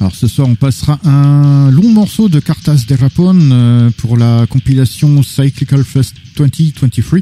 Alors 0.00 0.14
ce 0.14 0.28
soir, 0.28 0.46
on 0.46 0.54
passera 0.54 1.00
un 1.04 1.72
long 1.72 1.92
morceau 1.92 2.28
de 2.28 2.38
Cartas 2.38 2.84
de 2.86 2.94
Rapone 2.94 3.50
euh, 3.52 3.90
pour 3.96 4.16
la 4.16 4.46
compilation 4.46 5.24
Cyclical 5.24 5.82
Fest 5.82 6.14
2023 6.36 7.18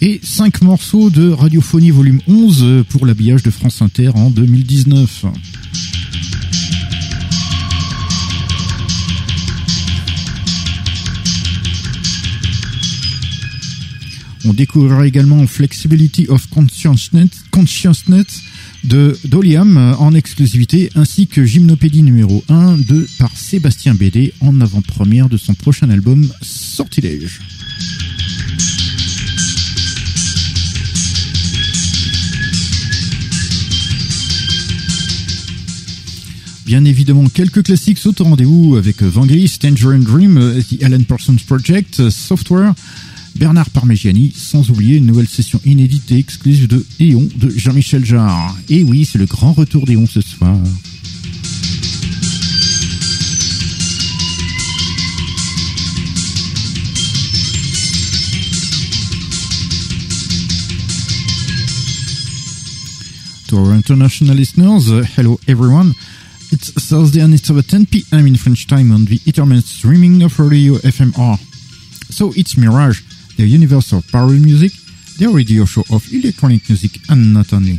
et 0.00 0.18
cinq 0.22 0.62
morceaux 0.62 1.10
de 1.10 1.28
Radiophonie 1.30 1.90
volume 1.90 2.22
11 2.26 2.62
euh, 2.62 2.82
pour 2.82 3.04
l'habillage 3.04 3.42
de 3.42 3.50
France 3.50 3.82
Inter 3.82 4.08
en 4.14 4.30
2019. 4.30 5.26
On 14.46 14.54
découvrira 14.54 15.06
également 15.06 15.46
Flexibility 15.46 16.26
of 16.30 16.48
Consciousness, 16.48 17.28
Consciousness 17.50 18.47
de 18.84 19.16
Doliam 19.24 19.76
euh, 19.76 19.94
en 19.96 20.14
exclusivité, 20.14 20.90
ainsi 20.94 21.26
que 21.26 21.44
Gymnopédie 21.44 22.02
numéro 22.02 22.44
1 22.48 22.78
de 22.78 23.06
par 23.18 23.36
Sébastien 23.36 23.94
Bédé 23.94 24.32
en 24.40 24.60
avant-première 24.60 25.28
de 25.28 25.36
son 25.36 25.54
prochain 25.54 25.90
album 25.90 26.28
Sortilège. 26.42 27.40
Bien 36.68 36.84
évidemment, 36.84 37.24
quelques 37.32 37.62
classiques 37.62 37.96
sautent 37.96 38.20
au 38.20 38.24
rendez-vous 38.24 38.76
avec 38.76 39.02
Vangelis, 39.02 39.56
Tangerine 39.58 40.02
Dream, 40.02 40.36
euh, 40.36 40.60
The 40.60 40.82
Alan 40.82 41.02
Parsons 41.02 41.36
Project, 41.46 41.98
euh, 42.00 42.10
Software, 42.10 42.74
Bernard 43.38 43.70
Parmigiani, 43.70 44.32
sans 44.34 44.68
oublier 44.70 44.96
une 44.96 45.06
nouvelle 45.06 45.28
session 45.28 45.60
inédite 45.64 46.10
et 46.10 46.18
exclusive 46.18 46.66
de 46.66 46.84
Eon 47.00 47.28
de 47.36 47.48
Jean-Michel 47.50 48.04
Jarre. 48.04 48.56
Et 48.68 48.82
oui, 48.82 49.08
c'est 49.10 49.18
le 49.18 49.26
grand 49.26 49.52
retour 49.52 49.86
d'Eon 49.86 50.06
ce 50.06 50.20
soir. 50.20 50.56
To 63.48 63.56
our 63.56 63.72
international 63.72 64.36
listeners, 64.36 64.90
uh, 64.90 65.04
hello 65.16 65.40
everyone. 65.46 65.94
It's 66.50 66.70
Thursday 66.72 67.20
and 67.20 67.32
it's 67.32 67.50
over 67.50 67.62
10 67.62 67.86
p.m. 67.86 68.26
in 68.26 68.36
French 68.36 68.66
time 68.66 68.92
on 68.92 69.04
the 69.04 69.20
internet 69.26 69.64
streaming 69.64 70.22
of 70.22 70.38
Radio 70.38 70.74
FMR. 70.74 71.38
So 72.10 72.32
it's 72.36 72.56
Mirage, 72.58 73.00
the 73.38 73.46
universe 73.46 73.92
of 73.92 74.04
power 74.10 74.34
music, 74.34 74.72
the 75.18 75.28
radio 75.28 75.64
show 75.64 75.84
of 75.94 76.02
electronic 76.12 76.68
music 76.68 76.98
and 77.08 77.32
not 77.32 77.52
only. 77.52 77.78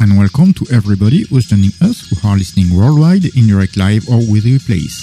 And 0.00 0.16
welcome 0.16 0.54
to 0.54 0.66
everybody 0.72 1.26
who's 1.26 1.46
joining 1.46 1.72
us 1.82 2.06
who 2.08 2.28
are 2.28 2.36
listening 2.36 2.70
worldwide 2.70 3.24
in 3.34 3.48
direct 3.48 3.76
live 3.76 4.06
or 4.08 4.18
with 4.18 4.44
replays. 4.46 4.94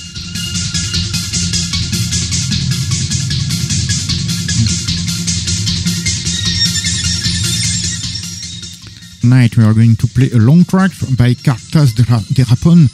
Tonight 9.20 9.58
we 9.58 9.66
are 9.66 9.74
going 9.74 9.98
to 9.98 10.08
play 10.08 10.30
a 10.32 10.40
long 10.40 10.64
track 10.64 10.92
by 11.18 11.34
Cartas 11.34 11.94
de 11.94 12.04
Rapon 12.46 12.90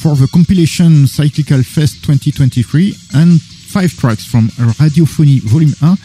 for 0.00 0.16
the 0.16 0.28
compilation 0.32 1.06
Cyclical 1.06 1.62
Fest 1.62 2.02
2023 2.04 2.96
and 3.16 3.38
five 3.70 3.92
tracks 3.96 4.24
from 4.24 4.48
Radiophonie 4.80 5.40
Volume 5.42 5.74
1 5.80 5.96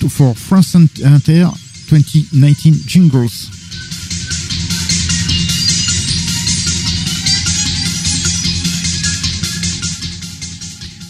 to- 0.00 0.08
for 0.08 0.34
France 0.34 0.74
Inter 0.74 1.50
2019 1.88 2.74
jingles. 2.86 3.48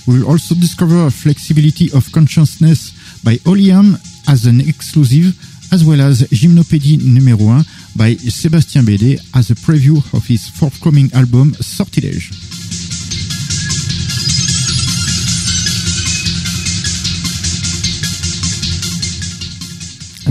We'll 0.07 0.27
also 0.29 0.55
discover 0.55 1.09
Flexibility 1.11 1.91
of 1.93 2.11
Consciousness 2.13 2.93
by 3.23 3.37
Oliam 3.47 3.97
as 4.29 4.47
an 4.47 4.61
exclusive, 4.61 5.33
as 5.73 5.85
well 5.85 6.01
as 6.01 6.23
Gymnopédie 6.31 6.99
numéro 6.99 7.39
1 7.47 7.65
by 7.97 8.17
Sébastien 8.17 8.83
Bédé 8.85 9.19
as 9.35 9.51
a 9.51 9.55
preview 9.55 9.97
of 10.13 10.27
his 10.27 10.49
forthcoming 10.49 11.09
album 11.15 11.53
Sortilège. 11.61 12.52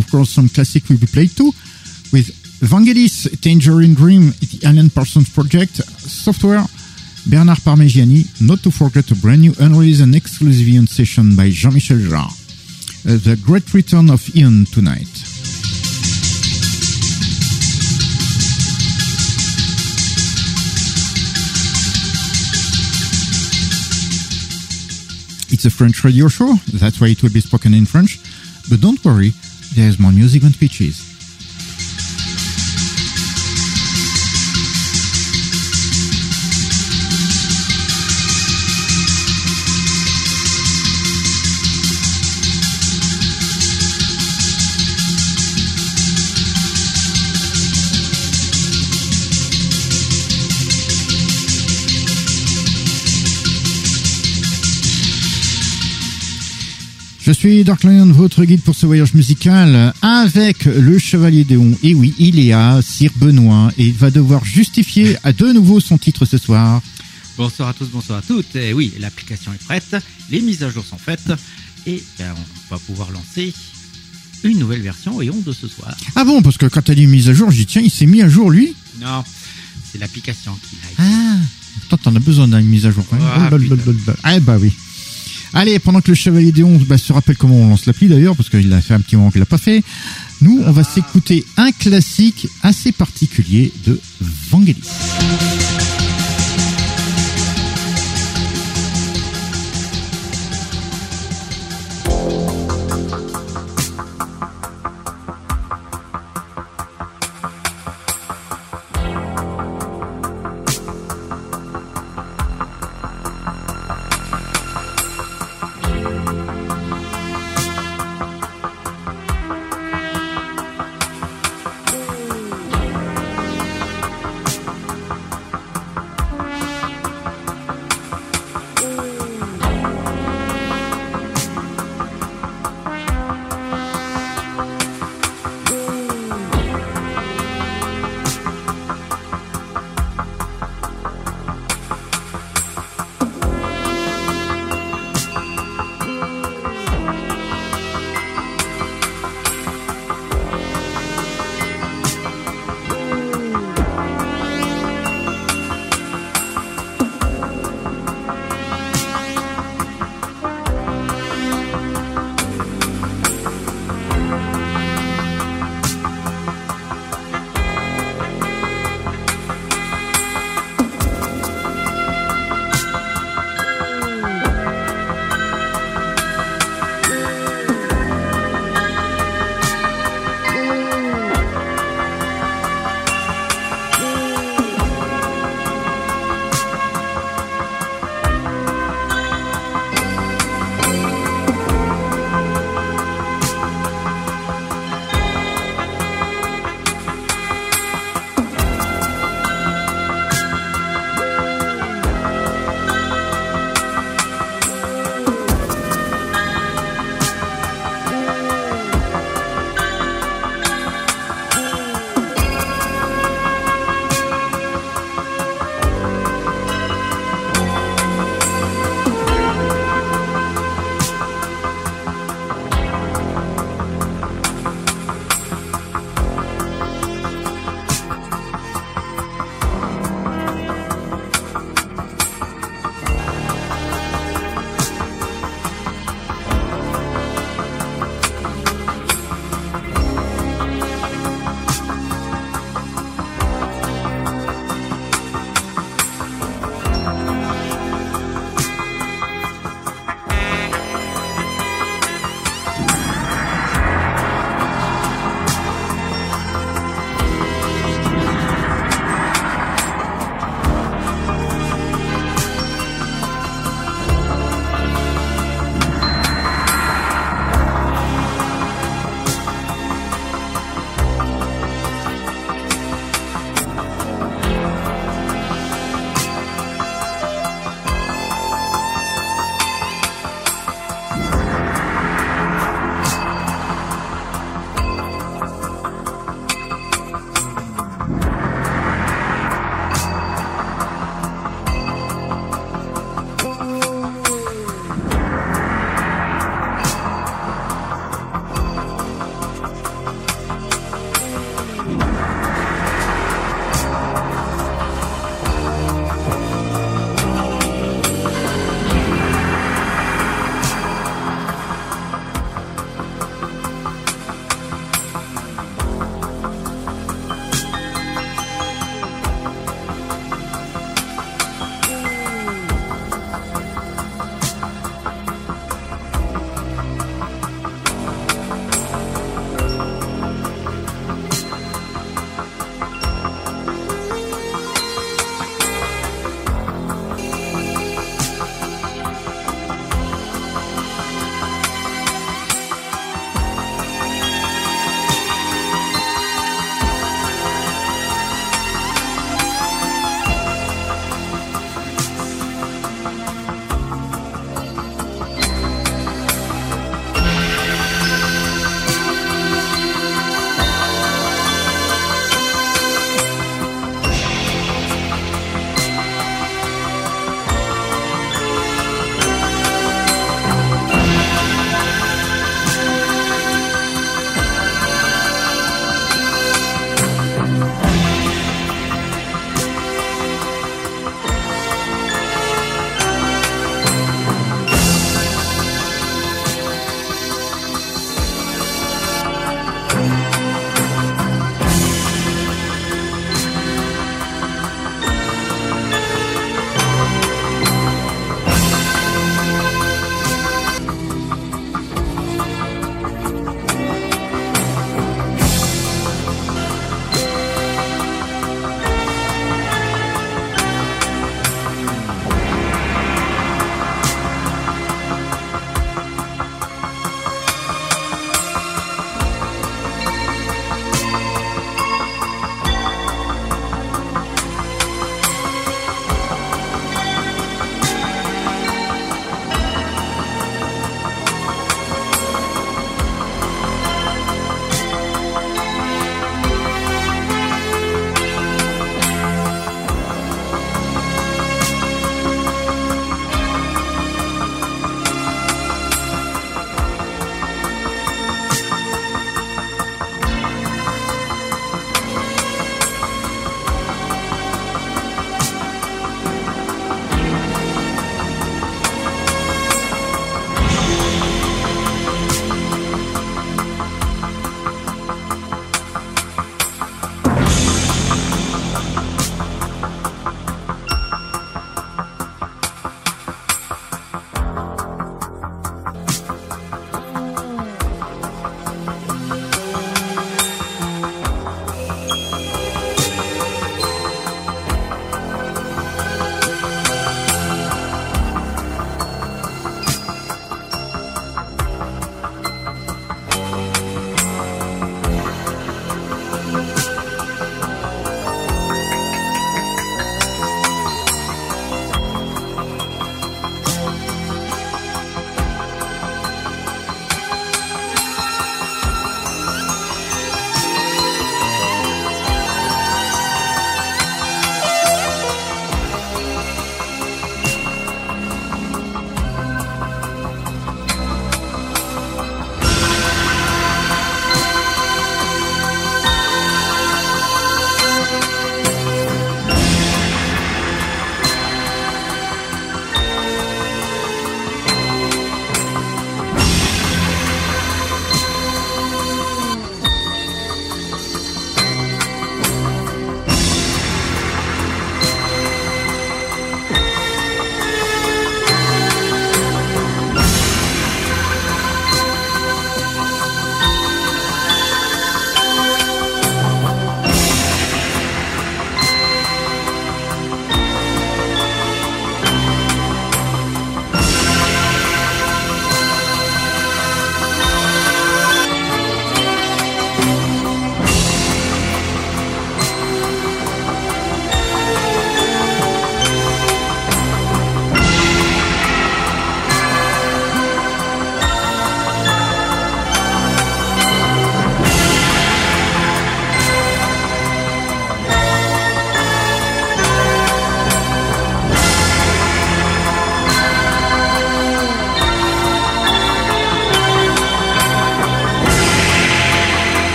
Of 0.00 0.10
course, 0.10 0.30
some 0.30 0.48
classic 0.48 0.88
will 0.88 0.98
be 0.98 1.06
played 1.06 1.36
too, 1.36 1.52
with 2.10 2.32
Vangelis, 2.60 3.28
Tangerine 3.42 3.94
Dream, 3.94 4.30
the 4.40 4.60
Alan 4.64 4.88
Parsons 4.88 5.28
Project, 5.28 5.76
Software, 5.76 6.64
Bernard 7.26 7.58
Parmigiani, 7.58 8.24
not 8.40 8.62
to 8.62 8.70
forget 8.70 9.10
a 9.10 9.14
brand 9.16 9.42
new 9.42 9.52
unreleased 9.60 10.00
and 10.00 10.14
exclusive 10.16 10.66
Ian 10.66 10.86
session 10.86 11.36
by 11.36 11.50
Jean-Michel 11.50 11.98
Jarre. 11.98 12.24
Uh, 12.24 13.18
the 13.28 13.38
great 13.44 13.72
return 13.74 14.08
of 14.08 14.24
Ian 14.34 14.64
tonight. 14.64 15.12
It's 25.52 25.66
a 25.66 25.70
French 25.70 26.02
radio 26.04 26.28
show, 26.28 26.54
that's 26.72 27.00
why 27.02 27.08
it 27.08 27.22
will 27.22 27.32
be 27.32 27.40
spoken 27.40 27.74
in 27.74 27.84
French. 27.84 28.18
But 28.70 28.80
don't 28.80 29.04
worry, 29.04 29.32
there's 29.74 29.98
more 29.98 30.12
music 30.12 30.42
than 30.42 30.52
speeches. 30.52 31.09
Je 57.30 57.34
suis 57.36 57.62
Dark 57.62 57.84
Lion, 57.84 58.06
votre 58.06 58.44
guide 58.44 58.60
pour 58.60 58.74
ce 58.74 58.86
voyage 58.86 59.14
musical, 59.14 59.94
avec 60.02 60.64
le 60.64 60.98
Chevalier 60.98 61.44
Déon. 61.44 61.78
Et 61.84 61.94
oui, 61.94 62.12
il 62.18 62.40
est 62.40 62.50
à 62.50 62.80
Sir 62.82 63.12
Benoît, 63.14 63.70
et 63.78 63.84
il 63.84 63.94
va 63.94 64.10
devoir 64.10 64.44
justifier 64.44 65.16
à 65.22 65.32
de 65.32 65.52
nouveau 65.52 65.78
son 65.78 65.96
titre 65.96 66.24
ce 66.24 66.38
soir. 66.38 66.82
Bonsoir 67.36 67.68
à 67.68 67.72
tous, 67.72 67.84
bonsoir 67.86 68.18
à 68.18 68.22
toutes. 68.22 68.56
Et 68.56 68.72
oui, 68.72 68.92
l'application 68.98 69.52
est 69.52 69.64
prête, 69.64 69.94
les 70.28 70.40
mises 70.40 70.64
à 70.64 70.70
jour 70.70 70.84
sont 70.84 70.98
faites, 70.98 71.32
et 71.86 72.02
ben, 72.18 72.34
on 72.36 72.74
va 72.74 72.80
pouvoir 72.80 73.12
lancer 73.12 73.54
une 74.42 74.58
nouvelle 74.58 74.82
version 74.82 75.22
et 75.22 75.30
on 75.30 75.38
de 75.38 75.52
ce 75.52 75.68
soir. 75.68 75.96
Ah 76.16 76.24
bon, 76.24 76.42
parce 76.42 76.58
que 76.58 76.66
quand 76.66 76.82
t'as 76.82 76.96
dit 76.96 77.06
mise 77.06 77.28
à 77.28 77.32
jour, 77.32 77.52
j'ai 77.52 77.58
dit 77.58 77.66
tiens, 77.66 77.82
il 77.82 77.92
s'est 77.92 78.06
mis 78.06 78.22
à 78.22 78.28
jour 78.28 78.50
lui 78.50 78.74
Non, 79.00 79.22
c'est 79.92 79.98
l'application 79.98 80.58
qui 80.68 80.76
a 80.84 81.04
été. 81.04 81.14
Ah, 81.14 81.36
toi 81.90 81.98
t'en 82.02 82.16
as 82.16 82.18
besoin 82.18 82.48
d'une 82.48 82.66
mise 82.66 82.86
à 82.86 82.90
jour. 82.90 83.04
Ah, 83.12 83.48
Oh. 83.52 84.12
Ah 84.24 84.40
bah 84.40 84.56
oui. 84.60 84.72
Allez, 85.52 85.78
pendant 85.78 86.00
que 86.00 86.10
le 86.10 86.14
Chevalier 86.14 86.52
Déon 86.52 86.80
bah, 86.86 86.98
se 86.98 87.12
rappelle 87.12 87.36
comment 87.36 87.56
on 87.56 87.68
lance 87.68 87.86
l'appli 87.86 88.08
d'ailleurs, 88.08 88.36
parce 88.36 88.48
qu'il 88.48 88.72
a 88.72 88.80
fait 88.80 88.94
un 88.94 89.00
petit 89.00 89.16
moment 89.16 89.30
qu'il 89.30 89.40
l'a 89.40 89.46
pas 89.46 89.58
fait, 89.58 89.82
nous 90.40 90.62
on 90.64 90.70
va 90.70 90.84
s'écouter 90.84 91.44
un 91.56 91.72
classique 91.72 92.48
assez 92.62 92.92
particulier 92.92 93.72
de 93.84 94.00
Vangelis. 94.50 94.80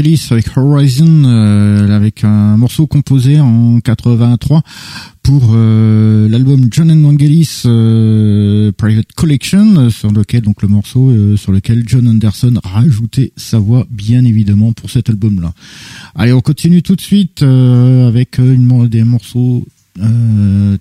Avec 0.00 0.56
Horizon, 0.56 1.24
euh, 1.26 1.94
avec 1.94 2.24
un 2.24 2.56
morceau 2.56 2.86
composé 2.86 3.38
en 3.38 3.80
83 3.80 4.62
pour 5.22 5.50
euh, 5.52 6.26
l'album 6.26 6.68
John 6.70 6.90
and 6.90 7.02
Vangelis 7.02 7.64
euh, 7.66 8.72
Private 8.72 9.12
Collection, 9.14 9.90
sur 9.90 10.10
lequel 10.10 10.40
donc 10.40 10.62
le 10.62 10.68
morceau 10.68 11.12
sur 11.36 11.52
lequel 11.52 11.84
John 11.86 12.08
Anderson 12.08 12.54
a 12.64 12.68
rajouté 12.68 13.34
sa 13.36 13.58
voix 13.58 13.86
bien 13.90 14.24
évidemment 14.24 14.72
pour 14.72 14.88
cet 14.88 15.10
album-là. 15.10 15.52
Allez, 16.14 16.32
on 16.32 16.40
continue 16.40 16.82
tout 16.82 16.96
de 16.96 17.02
suite 17.02 17.42
avec 17.42 18.38
une, 18.38 18.88
des 18.88 19.04
morceaux 19.04 19.66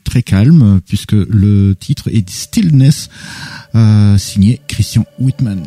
très 0.06 0.24
calmes 0.24 0.80
puisque 0.88 1.12
le 1.12 1.76
titre 1.78 2.08
est 2.08 2.30
Stillness, 2.30 3.10
signé 4.18 4.62
Christian 4.70 5.04
Whitman. 5.20 5.64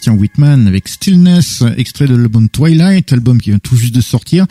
Christian 0.00 0.16
Whitman 0.16 0.66
avec 0.66 0.88
Stillness, 0.88 1.62
extrait 1.76 2.06
de 2.06 2.14
l'album 2.14 2.48
Twilight, 2.48 3.12
album 3.12 3.38
qui 3.38 3.50
vient 3.50 3.58
tout 3.58 3.76
juste 3.76 3.94
de 3.94 4.00
sortir. 4.00 4.46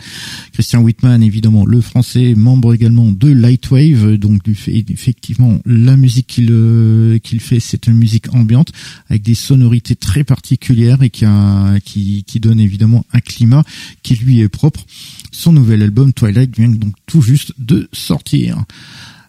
Christian 0.52 0.80
Whitman, 0.80 1.24
évidemment, 1.24 1.66
le 1.66 1.80
français, 1.80 2.34
membre 2.36 2.72
également 2.72 3.10
de 3.10 3.32
Lightwave, 3.32 4.16
donc 4.16 4.42
effectivement, 4.46 5.58
la 5.66 5.96
musique 5.96 6.28
qu'il 6.28 6.50
euh, 6.52 7.18
qu'il 7.18 7.40
fait, 7.40 7.58
c'est 7.58 7.88
une 7.88 7.94
musique 7.94 8.32
ambiante 8.32 8.70
avec 9.08 9.22
des 9.22 9.34
sonorités 9.34 9.96
très 9.96 10.22
particulières 10.22 11.02
et 11.02 11.10
qui 11.10 12.40
donne 12.40 12.60
évidemment 12.60 13.04
un 13.12 13.18
climat 13.18 13.64
qui 14.04 14.14
lui 14.14 14.38
est 14.38 14.48
propre. 14.48 14.86
Son 15.32 15.52
nouvel 15.52 15.82
album 15.82 16.12
Twilight 16.12 16.56
vient 16.56 16.68
donc 16.68 16.94
tout 17.06 17.22
juste 17.22 17.54
de 17.58 17.88
sortir. 17.92 18.64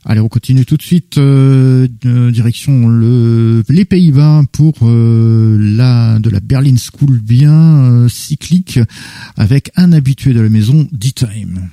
Allez, 0.03 0.19
on 0.19 0.29
continue 0.29 0.65
tout 0.65 0.77
de 0.77 0.81
suite 0.81 1.19
euh, 1.19 1.87
direction 2.31 2.87
le, 2.87 3.63
les 3.69 3.85
Pays-Bas 3.85 4.43
pour 4.51 4.73
euh, 4.81 5.57
la 5.59 6.17
de 6.17 6.29
la 6.31 6.39
Berlin 6.39 6.75
School 6.75 7.19
bien 7.19 7.53
euh, 7.53 8.09
cyclique 8.09 8.79
avec 9.37 9.71
un 9.75 9.91
habitué 9.91 10.33
de 10.33 10.41
la 10.41 10.49
maison, 10.49 10.87
D-Time. 10.91 11.69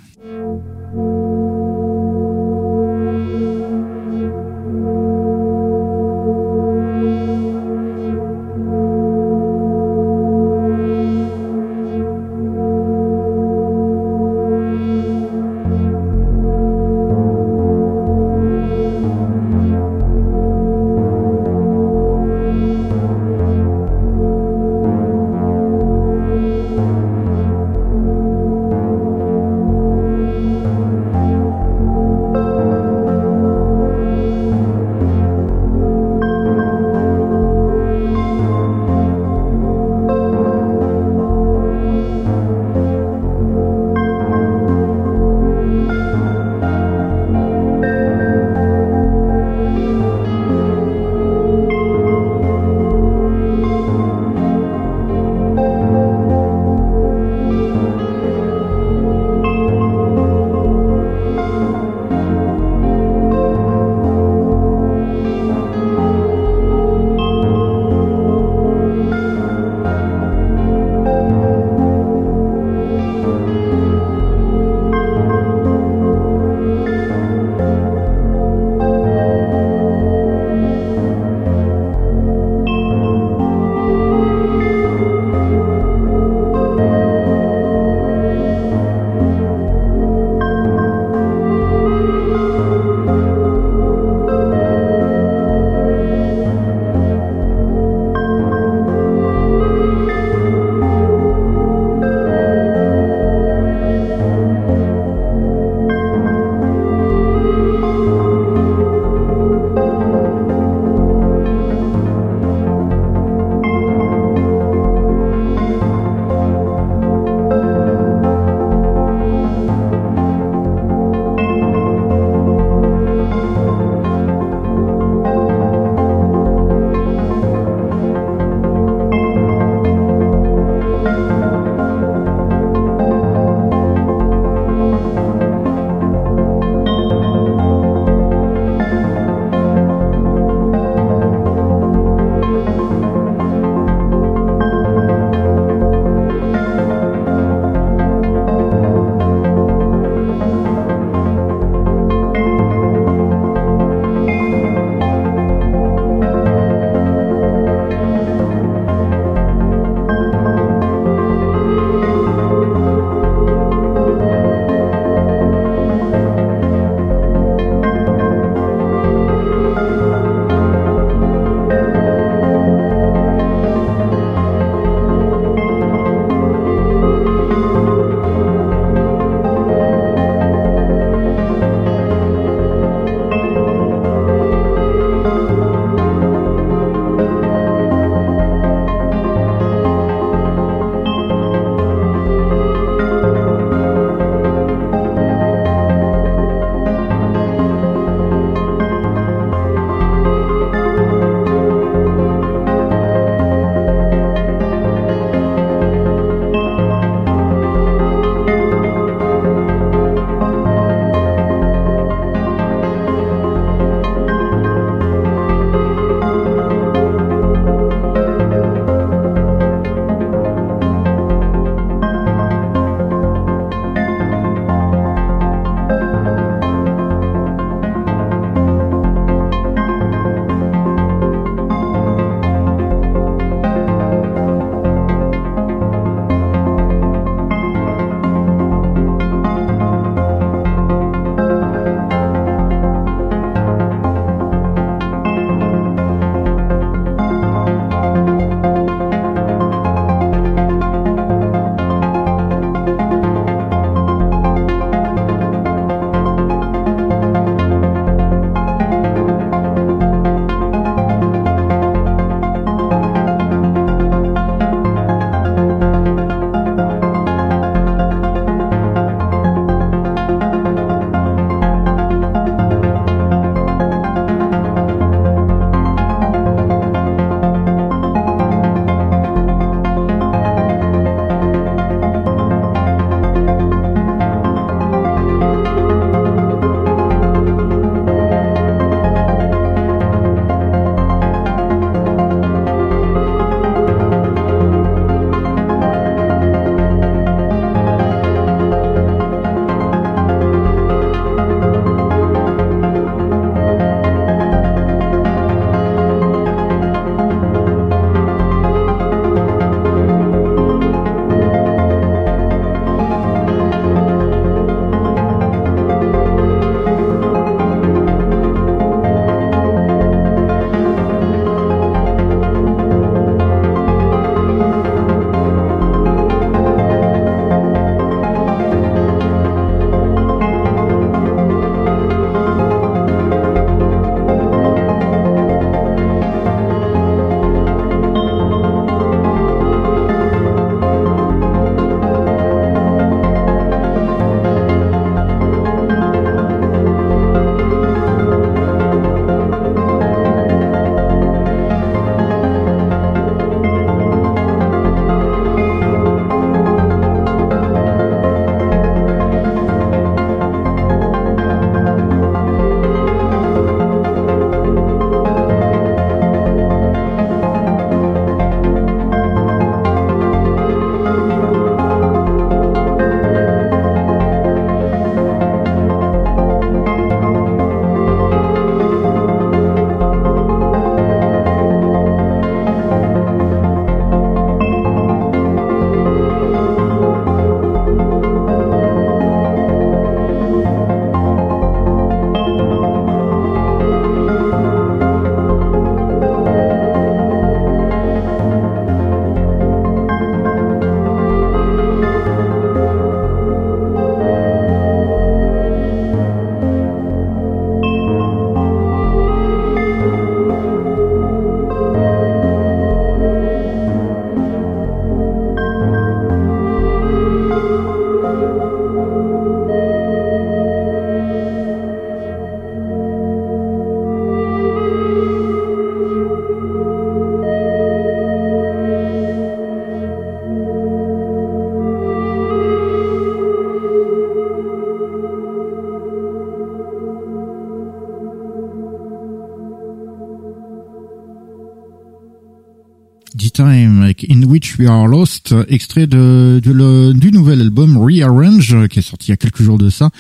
Time 443.58 444.14
in 444.30 444.44
Which 444.44 444.78
We 444.78 444.88
Are 444.88 445.08
Lost, 445.08 445.52
extrait 445.66 446.06
de, 446.06 446.60
du 446.62 447.32
nouvel 447.32 447.60
album 447.60 447.98
Rearrange 447.98 448.86
qui 448.86 449.00
est 449.00 449.02
sorti 449.02 449.26
il 449.26 449.30
y 449.30 449.32
a 449.32 449.36
quelques 449.36 449.64
jours 449.64 449.78
de 449.78 449.90
ça. 449.90 450.10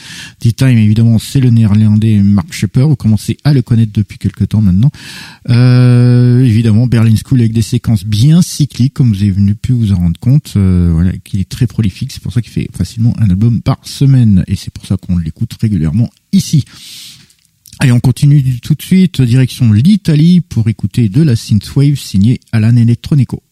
The 0.40 0.56
Time 0.56 0.76
évidemment 0.76 1.20
c'est 1.20 1.38
le 1.38 1.50
néerlandais 1.50 2.16
Mark 2.16 2.52
Shepper, 2.52 2.82
vous 2.82 2.96
commencez 2.96 3.36
à 3.44 3.52
le 3.52 3.62
connaître 3.62 3.92
depuis 3.94 4.18
quelques 4.18 4.48
temps 4.48 4.60
maintenant. 4.60 4.90
Euh, 5.50 6.42
évidemment 6.42 6.88
Berlin 6.88 7.14
School 7.14 7.38
avec 7.38 7.52
des 7.52 7.62
séquences 7.62 8.04
bien 8.04 8.42
cycliques 8.42 8.94
comme 8.94 9.12
vous 9.12 9.22
avez 9.22 9.54
pu 9.54 9.70
vous 9.70 9.92
en 9.92 9.98
rendre 9.98 10.18
compte, 10.18 10.54
euh, 10.56 10.90
voilà, 10.92 11.12
qui 11.22 11.38
est 11.38 11.48
très 11.48 11.68
prolifique, 11.68 12.10
c'est 12.10 12.22
pour 12.22 12.32
ça 12.32 12.42
qu'il 12.42 12.50
fait 12.50 12.68
facilement 12.76 13.14
un 13.20 13.30
album 13.30 13.62
par 13.62 13.78
semaine 13.84 14.42
et 14.48 14.56
c'est 14.56 14.72
pour 14.72 14.84
ça 14.84 14.96
qu'on 14.96 15.16
l'écoute 15.16 15.52
régulièrement 15.60 16.10
ici. 16.32 16.64
Allez, 17.80 17.92
on 17.92 18.00
continue 18.00 18.58
tout 18.58 18.74
de 18.74 18.82
suite, 18.82 19.20
direction 19.22 19.72
l'Italie 19.72 20.40
pour 20.40 20.68
écouter 20.68 21.08
de 21.08 21.22
la 21.22 21.36
synthwave 21.36 21.94
signée 21.94 22.40
Alan 22.50 22.74
Electronico. 22.74 23.44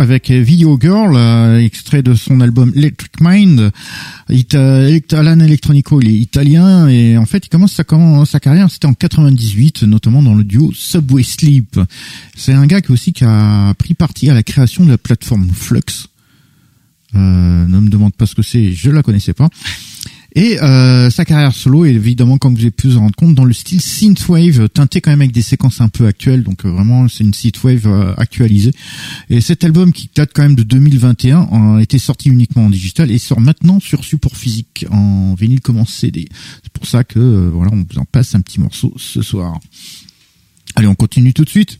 Avec 0.00 0.30
Video 0.30 0.78
Girl, 0.80 1.14
euh, 1.14 1.58
extrait 1.58 2.02
de 2.02 2.14
son 2.14 2.40
album 2.40 2.72
Electric 2.74 3.20
Mind. 3.20 3.70
Alan 5.12 5.40
Electronico, 5.40 6.00
il 6.00 6.08
est 6.08 6.14
italien 6.14 6.88
et 6.88 7.18
en 7.18 7.26
fait 7.26 7.44
il 7.44 7.48
commence 7.50 7.72
sa, 7.72 8.40
carrière, 8.40 8.70
c'était 8.70 8.86
en 8.86 8.94
98, 8.94 9.82
notamment 9.82 10.22
dans 10.22 10.34
le 10.34 10.44
duo 10.44 10.72
Subway 10.74 11.22
Sleep. 11.22 11.78
C'est 12.34 12.54
un 12.54 12.66
gars 12.66 12.80
qui 12.80 12.92
aussi 12.92 13.12
qui 13.12 13.24
a 13.24 13.74
pris 13.74 13.92
parti 13.92 14.30
à 14.30 14.34
la 14.34 14.42
création 14.42 14.86
de 14.86 14.90
la 14.90 14.98
plateforme 14.98 15.50
Flux. 15.52 16.08
Euh, 17.14 17.18
ne 17.66 17.80
me 17.80 17.90
demande 17.90 18.14
pas 18.14 18.24
ce 18.24 18.34
que 18.34 18.42
c'est, 18.42 18.72
je 18.72 18.90
la 18.90 19.02
connaissais 19.02 19.34
pas. 19.34 19.50
Et 20.36 20.60
euh, 20.60 21.10
sa 21.10 21.24
carrière 21.24 21.54
solo 21.54 21.84
est 21.84 21.90
évidemment, 21.90 22.38
comme 22.38 22.54
vous 22.54 22.60
avez 22.60 22.70
pu 22.70 22.88
vous 22.88 22.98
rendre 22.98 23.14
compte, 23.16 23.34
dans 23.34 23.44
le 23.44 23.52
style 23.52 23.80
synthwave, 23.80 24.68
teinté 24.68 25.00
quand 25.00 25.10
même 25.10 25.22
avec 25.22 25.32
des 25.32 25.42
séquences 25.42 25.80
un 25.80 25.88
peu 25.88 26.06
actuelles. 26.06 26.42
Donc 26.42 26.64
euh, 26.64 26.70
vraiment, 26.70 27.08
c'est 27.08 27.24
une 27.24 27.34
synthwave 27.34 27.86
euh, 27.86 28.14
actualisée. 28.16 28.72
Et 29.28 29.40
cet 29.40 29.64
album 29.64 29.92
qui 29.92 30.08
date 30.14 30.30
quand 30.34 30.42
même 30.42 30.54
de 30.54 30.62
2021 30.62 31.76
a 31.76 31.82
été 31.82 31.98
sorti 31.98 32.28
uniquement 32.28 32.66
en 32.66 32.70
digital 32.70 33.10
et 33.10 33.18
sort 33.18 33.40
maintenant 33.40 33.80
sur 33.80 34.04
support 34.04 34.36
physique 34.36 34.86
en 34.90 35.34
vinyle 35.34 35.60
comme 35.60 35.78
en 35.78 35.86
CD. 35.86 36.28
C'est 36.62 36.72
pour 36.72 36.86
ça 36.86 37.02
que 37.02 37.50
voilà, 37.52 37.72
on 37.72 37.84
vous 37.88 37.98
en 37.98 38.04
passe 38.04 38.34
un 38.34 38.40
petit 38.40 38.60
morceau 38.60 38.94
ce 38.96 39.22
soir. 39.22 39.58
Allez, 40.76 40.86
on 40.86 40.94
continue 40.94 41.32
tout 41.32 41.44
de 41.44 41.50
suite. 41.50 41.78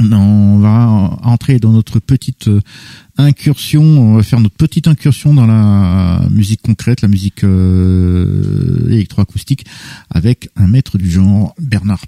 On 0.00 0.58
va 0.58 1.18
entrer 1.22 1.58
dans 1.58 1.72
notre 1.72 1.98
petite 1.98 2.48
incursion, 3.18 3.82
on 3.82 4.14
va 4.14 4.22
faire 4.22 4.40
notre 4.40 4.56
petite 4.56 4.88
incursion 4.88 5.34
dans 5.34 5.46
la 5.46 6.22
musique 6.30 6.62
concrète, 6.62 7.02
la 7.02 7.08
musique 7.08 7.44
euh, 7.44 8.86
électroacoustique, 8.88 9.66
avec 10.10 10.48
un 10.56 10.68
maître 10.68 10.96
du 10.96 11.10
genre, 11.10 11.54
Bernard 11.58 12.06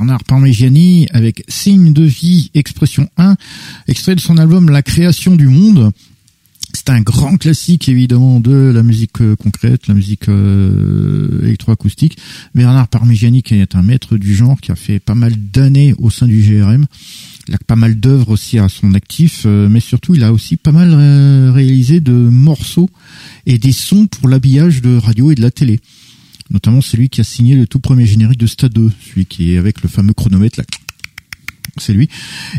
Parmigiani. 0.00 0.24
Parmigiani 0.26 1.06
avec 1.12 1.44
Signe 1.48 1.92
de 1.92 2.04
vie, 2.04 2.50
expression 2.54 3.08
1, 3.18 3.36
extrait 3.86 4.14
de 4.14 4.20
son 4.20 4.38
album 4.38 4.70
La 4.70 4.82
création 4.82 5.36
du 5.36 5.46
monde. 5.46 5.92
C'est 6.72 6.88
un 6.88 7.00
grand 7.00 7.36
classique 7.36 7.88
évidemment 7.88 8.40
de 8.40 8.70
la 8.72 8.82
musique 8.82 9.20
euh, 9.20 9.34
concrète, 9.36 9.88
la 9.88 9.94
musique 9.94 10.28
euh, 10.28 11.42
électroacoustique. 11.42 12.16
Bernard 12.54 12.88
Parmigiani 12.88 13.42
qui 13.42 13.54
est 13.56 13.74
un 13.74 13.82
maître 13.82 14.16
du 14.16 14.34
genre, 14.34 14.58
qui 14.60 14.70
a 14.70 14.76
fait 14.76 15.00
pas 15.00 15.16
mal 15.16 15.34
d'années 15.36 15.94
au 15.98 16.10
sein 16.10 16.26
du 16.26 16.40
GRM. 16.40 16.86
Il 17.48 17.54
a 17.54 17.58
pas 17.66 17.76
mal 17.76 17.98
d'œuvres 17.98 18.30
aussi 18.30 18.58
à 18.58 18.68
son 18.68 18.94
actif, 18.94 19.42
euh, 19.44 19.68
mais 19.68 19.80
surtout 19.80 20.14
il 20.14 20.22
a 20.22 20.32
aussi 20.32 20.56
pas 20.56 20.72
mal 20.72 20.94
réalisé 21.52 22.00
de 22.00 22.12
morceaux 22.12 22.88
et 23.46 23.58
des 23.58 23.72
sons 23.72 24.06
pour 24.06 24.28
l'habillage 24.28 24.80
de 24.80 24.96
radio 24.96 25.32
et 25.32 25.34
de 25.34 25.42
la 25.42 25.50
télé 25.50 25.80
notamment 26.50 26.80
celui 26.80 27.08
qui 27.08 27.20
a 27.20 27.24
signé 27.24 27.54
le 27.54 27.66
tout 27.66 27.80
premier 27.80 28.06
générique 28.06 28.38
de 28.38 28.46
Stade 28.46 28.72
2, 28.72 28.90
celui 29.08 29.26
qui 29.26 29.54
est 29.54 29.58
avec 29.58 29.82
le 29.82 29.88
fameux 29.88 30.12
chronomètre 30.12 30.58
là. 30.58 30.64
C'est 31.78 31.92
lui. 31.92 32.08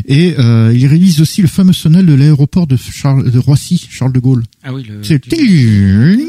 Et 0.06 0.34
euh, 0.38 0.72
il 0.74 0.86
réalise 0.86 1.20
aussi 1.20 1.42
le 1.42 1.48
fameux 1.48 1.72
sonal 1.72 2.06
de 2.06 2.14
l'aéroport 2.14 2.66
de, 2.66 2.76
Charles, 2.76 3.30
de 3.30 3.38
Roissy, 3.38 3.86
Charles 3.90 4.12
de 4.12 4.20
Gaulle. 4.20 4.42
Ah 4.62 4.72
oui, 4.72 4.84
le... 4.84 5.02
C'est 5.02 5.22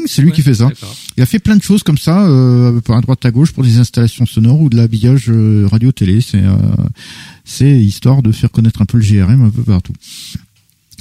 c'est 0.06 0.22
lui 0.22 0.32
qui 0.32 0.42
fait 0.42 0.54
ça. 0.54 0.70
Il 1.16 1.22
a 1.22 1.26
fait 1.26 1.38
plein 1.38 1.56
de 1.56 1.62
choses 1.62 1.82
comme 1.82 1.98
ça, 1.98 2.26
euh, 2.26 2.80
à 2.88 3.00
droite 3.00 3.24
à 3.24 3.30
gauche 3.30 3.52
pour 3.52 3.64
des 3.64 3.78
installations 3.78 4.26
sonores 4.26 4.60
ou 4.60 4.68
de 4.68 4.76
l'habillage 4.76 5.26
euh, 5.28 5.66
radio-télé. 5.70 6.20
C'est 6.20 6.42
euh, 6.42 6.56
C'est 7.44 7.70
histoire 7.70 8.22
de 8.22 8.32
faire 8.32 8.50
connaître 8.50 8.82
un 8.82 8.86
peu 8.86 8.98
le 8.98 9.04
GRM 9.04 9.42
un 9.44 9.50
peu 9.50 9.62
partout. 9.62 9.94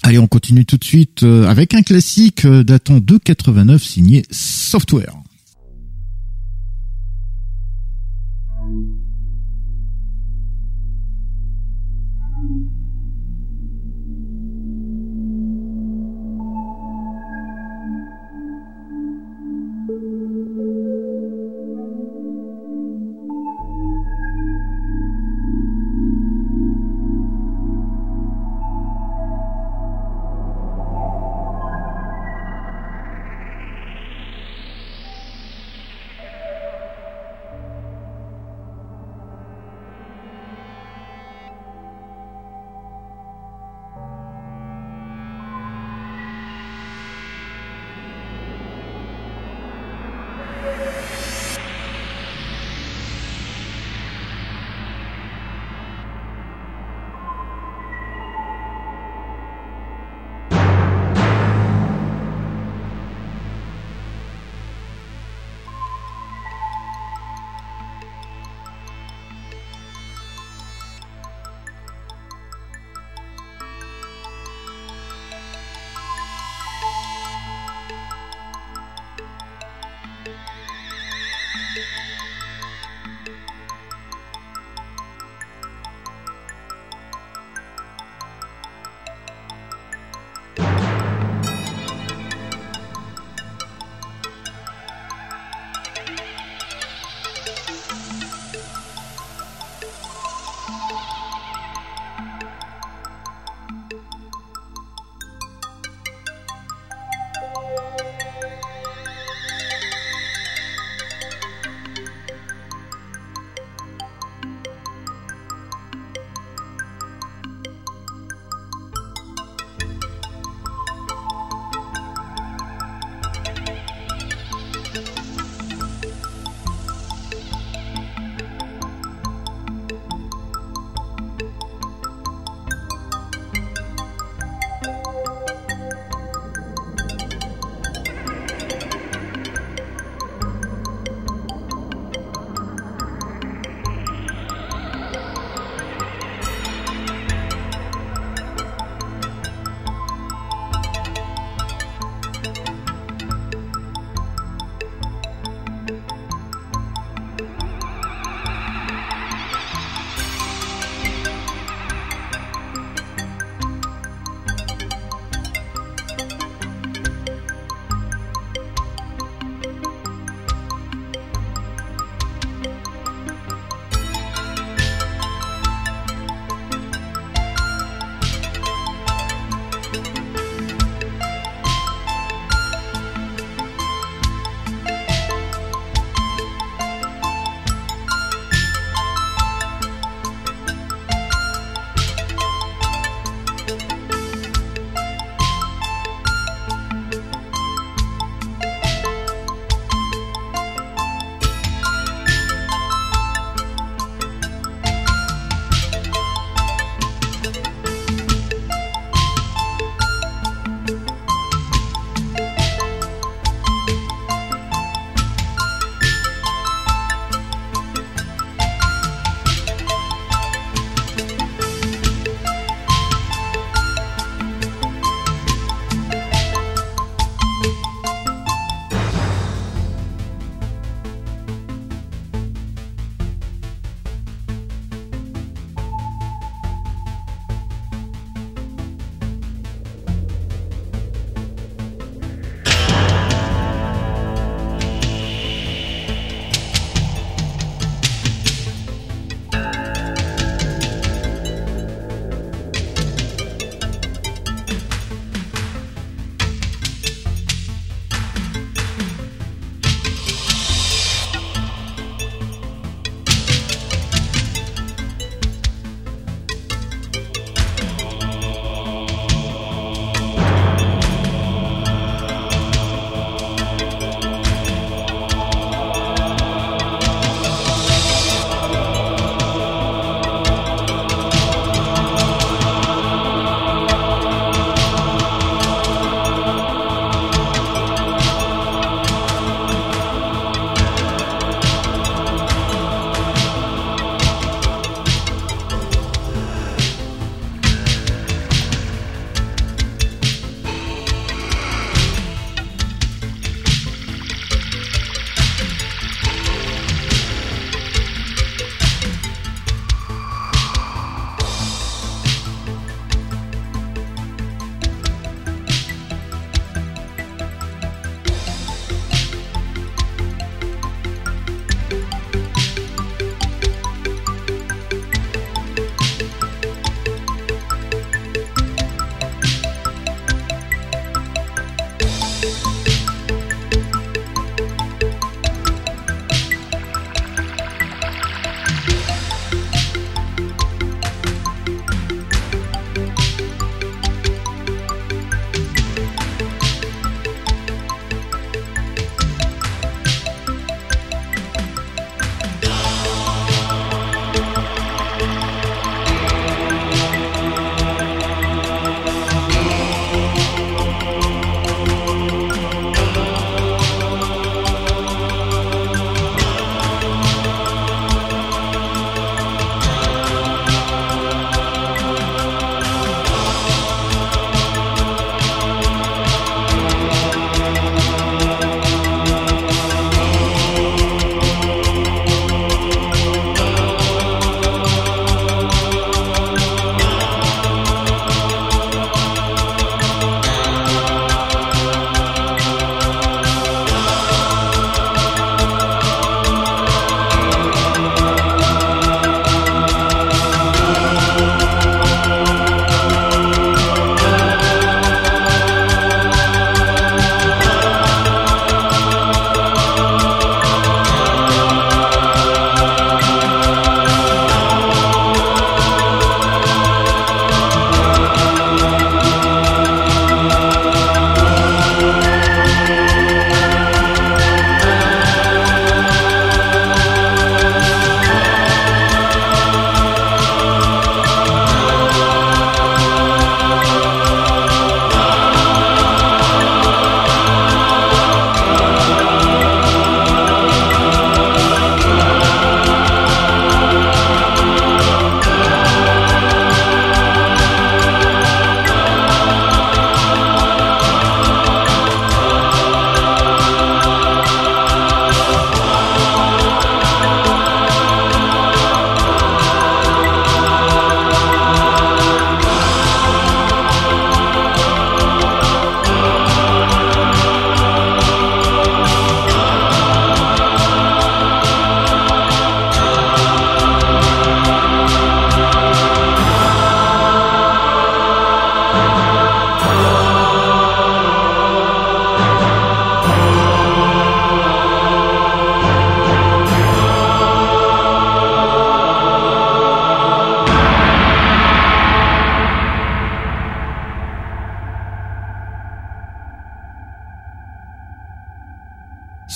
Allez, 0.04 0.20
on 0.20 0.28
continue 0.28 0.66
tout 0.66 0.78
de 0.78 0.84
suite 0.84 1.24
avec 1.24 1.74
un 1.74 1.82
classique 1.82 2.46
datant 2.46 3.00
de 3.00 3.18
89 3.18 3.82
signé 3.82 4.24
Software. 4.32 5.23
Thank 8.64 8.88
you. 8.88 9.03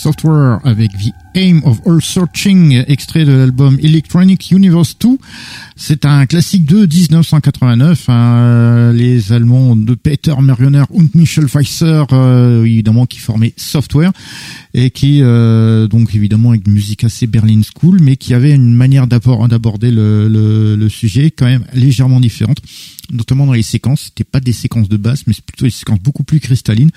Software 0.07 0.59
avec 0.63 0.91
The 0.93 1.11
Aim 1.35 1.59
of 1.65 1.81
All 1.85 2.01
Searching, 2.01 2.81
extrait 2.87 3.25
de 3.25 3.33
l'album 3.33 3.77
Electronic 3.83 4.51
Universe 4.51 4.97
2. 5.01 5.17
C'est 5.75 6.05
un 6.05 6.25
classique 6.25 6.65
de 6.65 6.85
1989. 6.85 8.05
Hein, 8.07 8.93
les 8.93 9.33
Allemands 9.33 9.75
de 9.75 9.95
Peter 9.95 10.33
Mergener 10.41 10.83
und 10.91 11.09
Michel 11.13 11.49
Pfeiffer, 11.49 12.05
euh, 12.13 12.63
évidemment, 12.63 13.05
qui 13.05 13.19
formaient 13.19 13.51
Software 13.57 14.13
et 14.73 14.91
qui, 14.91 15.19
euh, 15.21 15.89
donc 15.89 16.15
évidemment, 16.15 16.51
avec 16.51 16.65
une 16.65 16.73
musique 16.73 17.03
assez 17.03 17.27
Berlin 17.27 17.59
School, 17.75 17.99
mais 18.01 18.15
qui 18.15 18.33
avait 18.33 18.55
une 18.55 18.75
manière 18.75 19.07
d'aborder 19.07 19.91
le, 19.91 20.29
le, 20.29 20.77
le 20.77 20.89
sujet 20.89 21.31
quand 21.31 21.47
même 21.47 21.65
légèrement 21.73 22.21
différente 22.21 22.61
notamment 23.11 23.45
dans 23.45 23.53
les 23.53 23.63
séquences. 23.63 24.03
C'était 24.05 24.23
pas 24.23 24.39
des 24.39 24.53
séquences 24.53 24.89
de 24.89 24.97
basse, 24.97 25.25
mais 25.27 25.33
c'est 25.33 25.45
plutôt 25.45 25.65
des 25.65 25.71
séquences 25.71 25.99
beaucoup 25.99 26.23
plus 26.23 26.39
cristallines. 26.39 26.91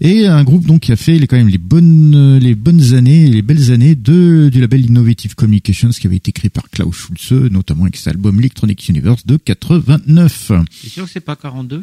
Et 0.00 0.26
un 0.26 0.44
groupe 0.44 0.66
donc 0.66 0.82
qui 0.82 0.92
a 0.92 0.96
fait 0.96 1.18
les, 1.18 1.26
quand 1.26 1.36
même 1.36 1.48
les 1.48 1.58
bonnes 1.58 2.38
les 2.38 2.54
bonnes 2.54 2.94
années, 2.94 3.28
les 3.28 3.42
belles 3.42 3.72
années 3.72 3.94
de 3.94 4.48
du 4.52 4.60
label 4.60 4.86
Innovative 4.86 5.34
Communications 5.34 5.90
qui 5.90 6.06
avait 6.06 6.16
été 6.16 6.32
créé 6.32 6.50
par 6.50 6.68
Klaus 6.70 6.94
Schulze, 6.94 7.50
notamment 7.50 7.84
avec 7.84 7.96
cet 7.96 8.08
album 8.08 8.38
Electronic 8.38 8.88
Universe 8.88 9.26
de 9.26 9.36
89. 9.36 10.52
C'est 10.70 10.88
sûr 10.88 11.04
que 11.04 11.10
c'est 11.10 11.20
pas 11.20 11.36
42 11.36 11.82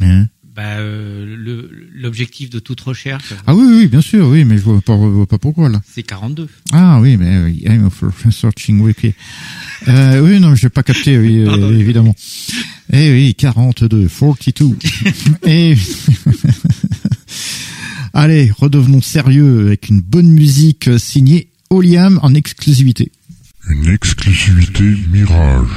Hein? 0.00 0.26
Bah, 0.54 0.78
euh, 0.78 1.36
L'objectif 1.94 2.48
de 2.48 2.60
toute 2.60 2.80
recherche, 2.80 3.34
ah 3.46 3.54
oui, 3.56 3.64
oui, 3.68 3.86
bien 3.88 4.00
sûr, 4.00 4.28
oui, 4.28 4.44
mais 4.44 4.56
je 4.56 4.62
vois 4.62 4.80
pas, 4.80 4.94
vois 4.94 5.26
pas 5.26 5.38
pourquoi 5.38 5.68
là. 5.68 5.82
c'est 5.84 6.04
42. 6.04 6.48
Ah 6.72 7.00
oui, 7.00 7.16
mais 7.16 7.26
euh, 7.26 7.48
I'm 7.48 7.86
of 7.86 8.04
searching 8.30 8.80
wiki. 8.80 9.14
Euh, 9.88 10.20
oui, 10.20 10.40
non, 10.40 10.54
je 10.54 10.62
vais 10.62 10.70
pas 10.70 10.82
capté, 10.82 11.18
oui, 11.18 11.38
euh, 11.42 11.46
Pardon. 11.46 11.72
évidemment. 11.72 12.14
Eh 12.92 13.10
oui, 13.12 13.34
42, 13.34 14.08
42. 14.08 14.76
Et 15.46 15.76
allez, 18.14 18.50
redevenons 18.56 19.02
sérieux 19.02 19.66
avec 19.66 19.88
une 19.88 20.00
bonne 20.00 20.30
musique 20.30 20.88
euh, 20.88 20.98
signée 20.98 21.48
Oliam 21.70 22.18
en 22.22 22.34
exclusivité. 22.34 23.10
Une 23.68 23.88
exclusivité 23.88 24.84
Mirage. 25.10 25.68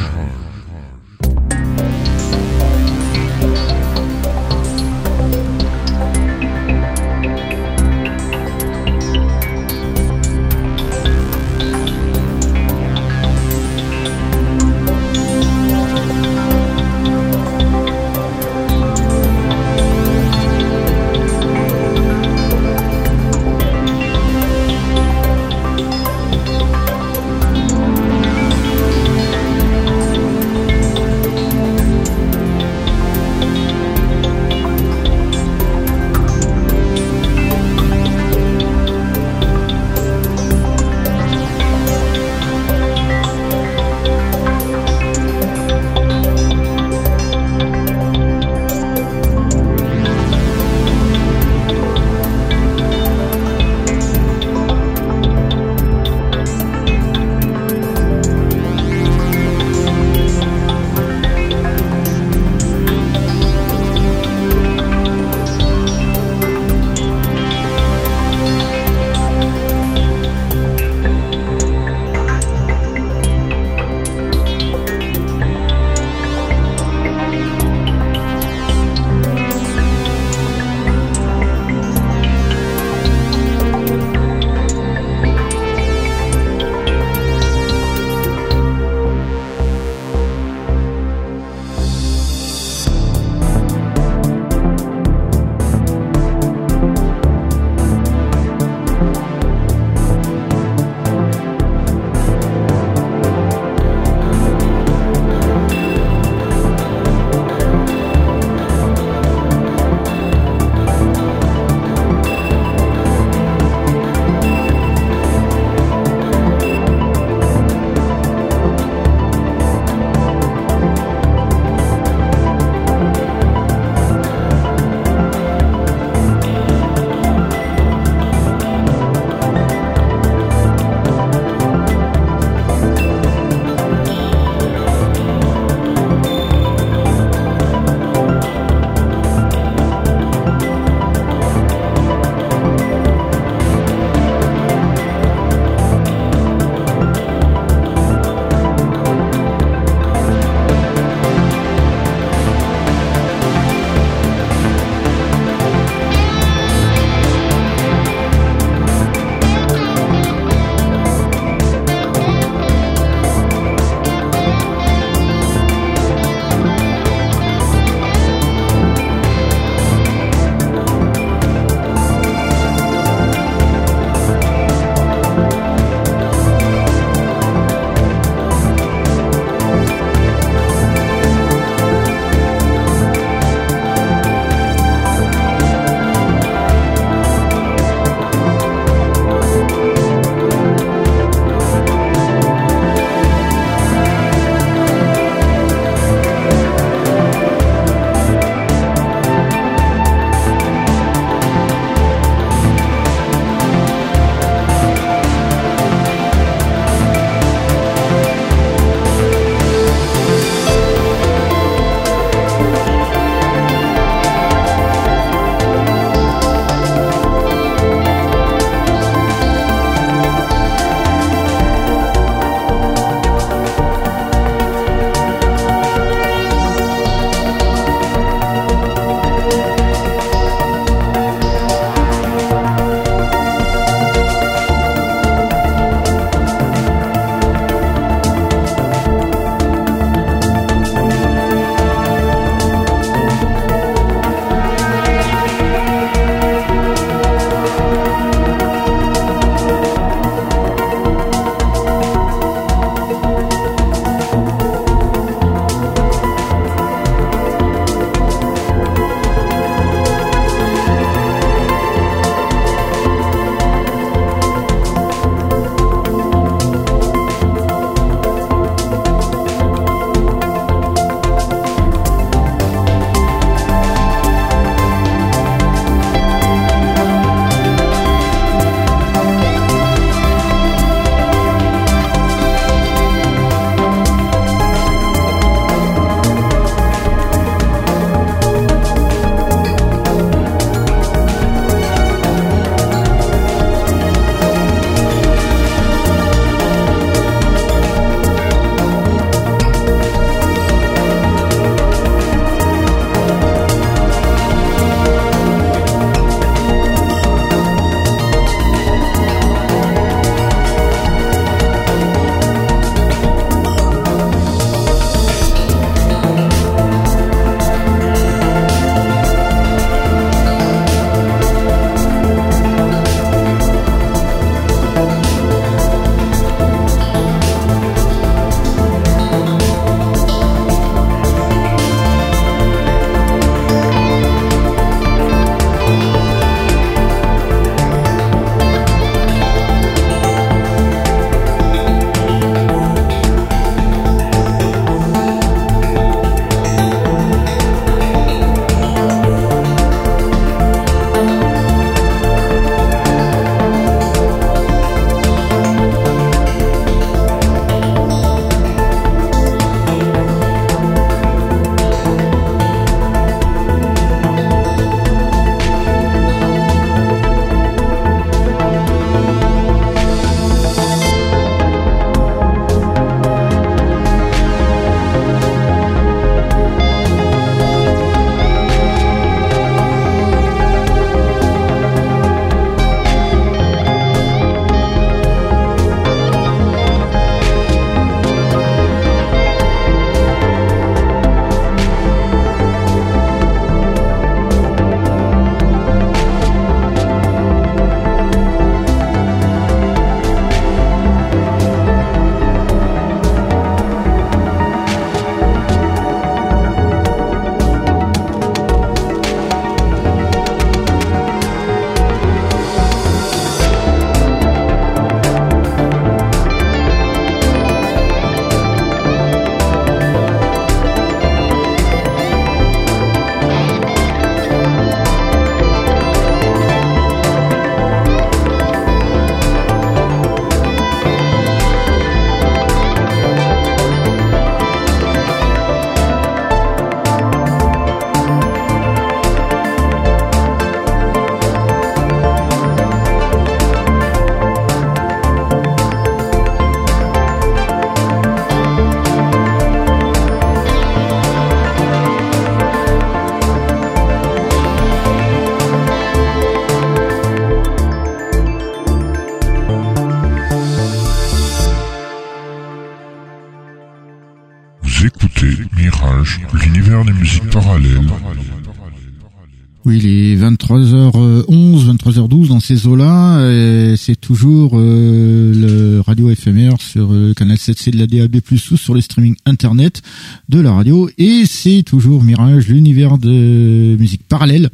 Ces 472.67 472.85
eaux-là. 472.85 473.49
et 473.49 473.95
C'est 473.95 474.19
toujours 474.19 474.73
euh, 474.73 475.53
le 475.53 476.01
radio 476.01 476.29
éphémère 476.29 476.81
sur 476.81 477.13
le 477.13 477.33
canal 477.33 477.55
7C 477.55 477.91
de 477.91 477.97
la 477.97 478.07
DAB+, 478.07 478.41
ou 478.51 478.77
sur 478.77 478.93
les 478.93 478.99
streaming 478.99 479.37
internet 479.45 480.01
de 480.49 480.59
la 480.59 480.73
radio. 480.73 481.09
Et 481.17 481.45
c'est 481.45 481.83
toujours 481.83 482.25
Mirage, 482.25 482.67
l'univers 482.67 483.17
de 483.17 483.95
musique 483.97 484.27
parallèle. 484.27 484.69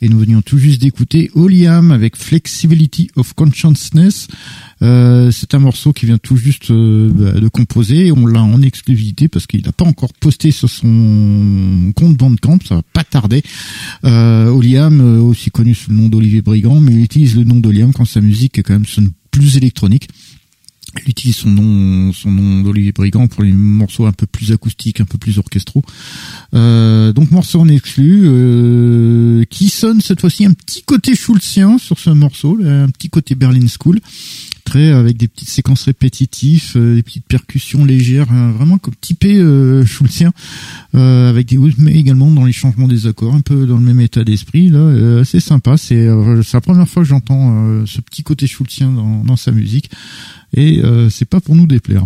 Et 0.00 0.08
nous 0.08 0.18
venions 0.18 0.40
tout 0.40 0.56
juste 0.56 0.80
d'écouter 0.80 1.30
Oliam 1.34 1.90
avec 1.90 2.16
Flexibility 2.16 3.10
of 3.16 3.34
Consciousness. 3.34 4.28
Euh, 4.82 5.30
c'est 5.30 5.54
un 5.54 5.58
morceau 5.58 5.92
qui 5.92 6.06
vient 6.06 6.18
tout 6.18 6.36
juste 6.36 6.70
euh, 6.70 7.40
de 7.40 7.48
composer. 7.48 8.12
On 8.12 8.26
l'a 8.26 8.42
en 8.42 8.60
exclusivité 8.62 9.28
parce 9.28 9.46
qu'il 9.46 9.62
n'a 9.64 9.72
pas 9.72 9.84
encore 9.84 10.12
posté 10.12 10.50
sur 10.50 10.68
son 10.68 11.92
compte 11.94 12.16
Bandcamp. 12.16 12.58
Ça 12.66 12.76
va 12.76 12.82
pas 12.92 13.04
tarder. 13.04 13.42
Euh, 14.04 14.48
Oliam, 14.48 15.00
euh, 15.00 15.20
aussi 15.20 15.50
connu 15.50 15.74
sous 15.74 15.90
le 15.90 15.96
nom 15.96 16.08
d'Olivier 16.08 16.42
Brigand, 16.42 16.80
mais 16.80 16.92
il 16.92 17.02
utilise 17.02 17.36
le 17.36 17.44
nom 17.44 17.56
d'Oliam 17.56 17.92
quand 17.92 18.04
sa 18.04 18.20
musique 18.20 18.58
est 18.58 18.62
quand 18.62 18.74
même 18.74 18.86
sonne 18.86 19.10
plus 19.30 19.56
électronique. 19.56 20.08
Il 21.04 21.10
utilise 21.10 21.36
son 21.36 21.50
nom, 21.50 22.12
son 22.12 22.30
nom 22.30 22.62
d'Olivier 22.62 22.92
Brigand 22.92 23.26
pour 23.26 23.42
les 23.42 23.52
morceaux 23.52 24.06
un 24.06 24.12
peu 24.12 24.26
plus 24.26 24.52
acoustiques, 24.52 25.00
un 25.00 25.04
peu 25.04 25.18
plus 25.18 25.38
orchestraux. 25.38 25.82
Euh, 26.54 27.12
donc 27.12 27.30
morceau 27.30 27.60
en 27.60 27.68
exclu, 27.68 28.22
euh, 28.24 29.44
qui 29.50 29.68
sonne 29.68 30.00
cette 30.00 30.20
fois-ci 30.20 30.46
un 30.46 30.52
petit 30.52 30.82
côté 30.82 31.14
schulzien 31.14 31.78
sur 31.78 31.98
ce 31.98 32.10
morceau, 32.10 32.58
un 32.64 32.88
petit 32.88 33.10
côté 33.10 33.34
Berlin 33.34 33.66
School, 33.68 34.00
très 34.66 34.90
avec 34.90 35.16
des 35.16 35.28
petites 35.28 35.48
séquences 35.48 35.84
répétitives, 35.84 36.72
euh, 36.76 36.96
des 36.96 37.02
petites 37.02 37.24
percussions 37.26 37.84
légères, 37.84 38.30
hein, 38.30 38.50
vraiment 38.50 38.76
comme 38.76 38.94
typé 39.00 39.38
euh, 39.38 39.86
schulzien, 39.92 40.32
euh, 40.94 41.30
avec 41.30 41.46
des 41.46 41.58
mais 41.78 41.92
également 41.94 42.30
dans 42.30 42.44
les 42.44 42.52
changements 42.52 42.88
des 42.88 43.06
accords, 43.06 43.34
un 43.34 43.40
peu 43.40 43.64
dans 43.66 43.78
le 43.78 43.84
même 43.84 44.00
état 44.00 44.24
d'esprit. 44.24 44.68
Là, 44.68 44.80
euh, 44.80 45.24
c'est 45.24 45.40
sympa. 45.40 45.76
C'est 45.78 45.96
euh, 46.06 46.42
c'est 46.42 46.56
la 46.56 46.60
première 46.60 46.88
fois 46.88 47.02
que 47.02 47.08
j'entends 47.08 47.54
euh, 47.66 47.86
ce 47.86 48.00
petit 48.02 48.22
côté 48.22 48.46
schulzien 48.46 48.90
dans, 48.90 49.24
dans 49.24 49.36
sa 49.36 49.52
musique 49.52 49.90
et 50.54 50.80
euh, 50.84 51.08
c'est 51.08 51.24
pas 51.24 51.40
pour 51.40 51.54
nous 51.56 51.66
déplaire. 51.66 52.04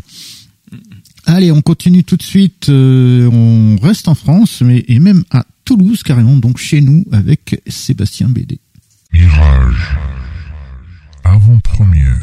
Allez, 1.27 1.51
on 1.53 1.63
continue 1.63 2.05
tout 2.05 2.17
de 2.17 2.23
suite. 2.23 2.69
euh, 2.69 3.29
on 3.33 3.77
reste 3.83 4.09
en 4.09 4.15
France, 4.15 4.63
mais 4.63 4.85
et 4.89 5.01
même 5.01 5.25
à 5.31 5.45
Toulouse 5.65 6.03
carrément, 6.03 6.37
donc 6.37 6.59
chez 6.59 6.81
nous 6.81 7.05
avec 7.13 7.61
Sébastien 7.67 8.29
Bédé. 8.29 8.59
Mirage. 9.13 9.97
Avant-première. 11.33 12.19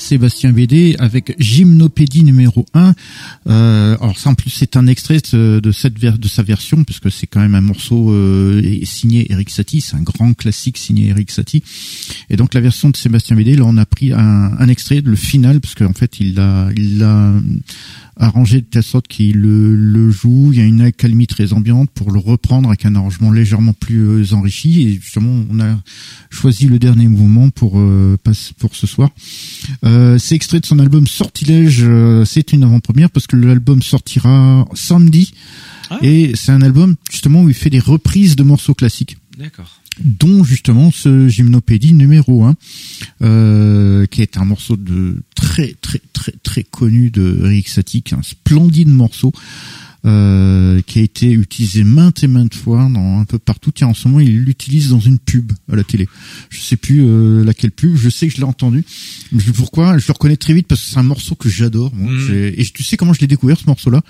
Sébastien 0.00 0.52
BD 0.52 0.96
avec 0.98 1.34
Gymnopédie 1.38 2.24
numéro 2.24 2.66
1. 2.74 2.94
Euh, 3.48 3.96
alors 4.00 4.18
ça 4.18 4.30
en 4.30 4.34
plus 4.34 4.50
c'est 4.50 4.76
un 4.76 4.86
extrait 4.86 5.18
de, 5.32 5.72
cette 5.72 5.94
de 5.94 6.28
sa 6.28 6.42
version 6.42 6.84
puisque 6.84 7.10
c'est 7.10 7.26
quand 7.26 7.40
même 7.40 7.54
un 7.54 7.60
morceau 7.60 8.10
euh, 8.10 8.62
signé 8.84 9.30
Eric 9.32 9.50
Satie, 9.50 9.80
c'est 9.80 9.96
un 9.96 10.02
grand 10.02 10.34
classique 10.34 10.78
signé 10.78 11.08
Eric 11.08 11.30
Satie. 11.30 11.62
Et 12.28 12.36
donc 12.36 12.54
la 12.54 12.60
version 12.60 12.90
de 12.90 12.96
Sébastien 12.96 13.36
BD, 13.36 13.56
là 13.56 13.64
on 13.66 13.76
a 13.76 13.86
pris 13.86 14.12
un, 14.12 14.52
un 14.58 14.68
extrait, 14.68 15.00
le 15.00 15.16
final, 15.16 15.60
parce 15.60 15.74
qu'en 15.74 15.92
fait 15.92 16.20
il 16.20 16.34
l'a 16.34 16.68
il 16.76 16.98
l'a 16.98 17.32
arrangé 18.20 18.60
de 18.60 18.66
telle 18.66 18.82
sorte 18.82 19.08
qu'il 19.08 19.38
le, 19.38 19.74
le, 19.74 20.10
joue. 20.10 20.50
Il 20.52 20.58
y 20.58 20.62
a 20.62 20.64
une 20.64 20.82
accalmie 20.82 21.26
très 21.26 21.52
ambiante 21.52 21.90
pour 21.90 22.12
le 22.12 22.18
reprendre 22.18 22.68
avec 22.68 22.84
un 22.84 22.94
arrangement 22.94 23.32
légèrement 23.32 23.72
plus 23.72 24.00
euh, 24.00 24.34
enrichi. 24.34 24.82
Et 24.82 25.00
justement, 25.00 25.44
on 25.50 25.58
a 25.60 25.78
choisi 26.28 26.66
le 26.66 26.78
dernier 26.78 27.08
mouvement 27.08 27.50
pour 27.50 27.78
euh, 27.78 28.16
pour 28.58 28.76
ce 28.76 28.86
soir. 28.86 29.10
Euh, 29.84 30.18
c'est 30.18 30.34
extrait 30.34 30.60
de 30.60 30.66
son 30.66 30.78
album 30.78 31.06
Sortilège. 31.06 31.84
C'est 32.26 32.52
une 32.52 32.62
avant-première 32.62 33.10
parce 33.10 33.26
que 33.26 33.36
l'album 33.36 33.82
sortira 33.82 34.66
samedi. 34.74 35.32
Ah. 35.88 35.98
Et 36.02 36.32
c'est 36.36 36.52
un 36.52 36.62
album 36.62 36.96
justement 37.10 37.42
où 37.42 37.48
il 37.48 37.54
fait 37.54 37.70
des 37.70 37.80
reprises 37.80 38.36
de 38.36 38.42
morceaux 38.42 38.74
classiques. 38.74 39.16
D'accord 39.38 39.80
dont 40.04 40.44
justement 40.44 40.90
ce 40.90 41.28
Gymnopédie 41.28 41.92
numéro 41.92 42.44
1, 42.44 42.54
euh, 43.22 44.06
qui 44.06 44.22
est 44.22 44.36
un 44.36 44.44
morceau 44.44 44.76
de 44.76 45.22
très 45.34 45.74
très 45.80 46.00
très 46.12 46.32
très 46.42 46.62
connu 46.62 47.10
de 47.10 47.38
Rick 47.42 47.68
Satie, 47.68 48.04
un 48.12 48.22
splendide 48.22 48.88
morceau. 48.88 49.32
Euh, 50.06 50.80
qui 50.86 50.98
a 50.98 51.02
été 51.02 51.30
utilisé 51.30 51.84
maintes 51.84 52.24
et 52.24 52.26
maintes 52.26 52.54
fois 52.54 52.88
dans 52.90 53.20
un 53.20 53.26
peu 53.26 53.38
partout. 53.38 53.70
Tiens, 53.70 53.88
en 53.88 53.92
ce 53.92 54.08
moment, 54.08 54.20
il 54.20 54.44
l'utilise 54.44 54.88
dans 54.88 54.98
une 54.98 55.18
pub 55.18 55.52
à 55.70 55.76
la 55.76 55.84
télé. 55.84 56.08
Je 56.48 56.58
sais 56.58 56.78
plus 56.78 57.04
euh, 57.04 57.44
laquelle 57.44 57.70
pub. 57.70 57.96
Je 57.96 58.08
sais 58.08 58.26
que 58.26 58.32
je 58.32 58.38
l'ai 58.38 58.44
entendu. 58.44 58.82
Pourquoi? 59.54 59.98
Je 59.98 60.06
le 60.06 60.12
reconnais 60.12 60.38
très 60.38 60.54
vite 60.54 60.68
parce 60.68 60.80
que 60.80 60.86
c'est 60.86 60.98
un 60.98 61.02
morceau 61.02 61.34
que 61.34 61.50
j'adore. 61.50 61.94
Mmh. 61.94 62.32
Et 62.32 62.64
tu 62.72 62.82
sais 62.82 62.96
comment 62.96 63.12
je 63.12 63.20
l'ai 63.20 63.26
découvert 63.26 63.58
ce 63.58 63.66
morceau-là? 63.66 64.00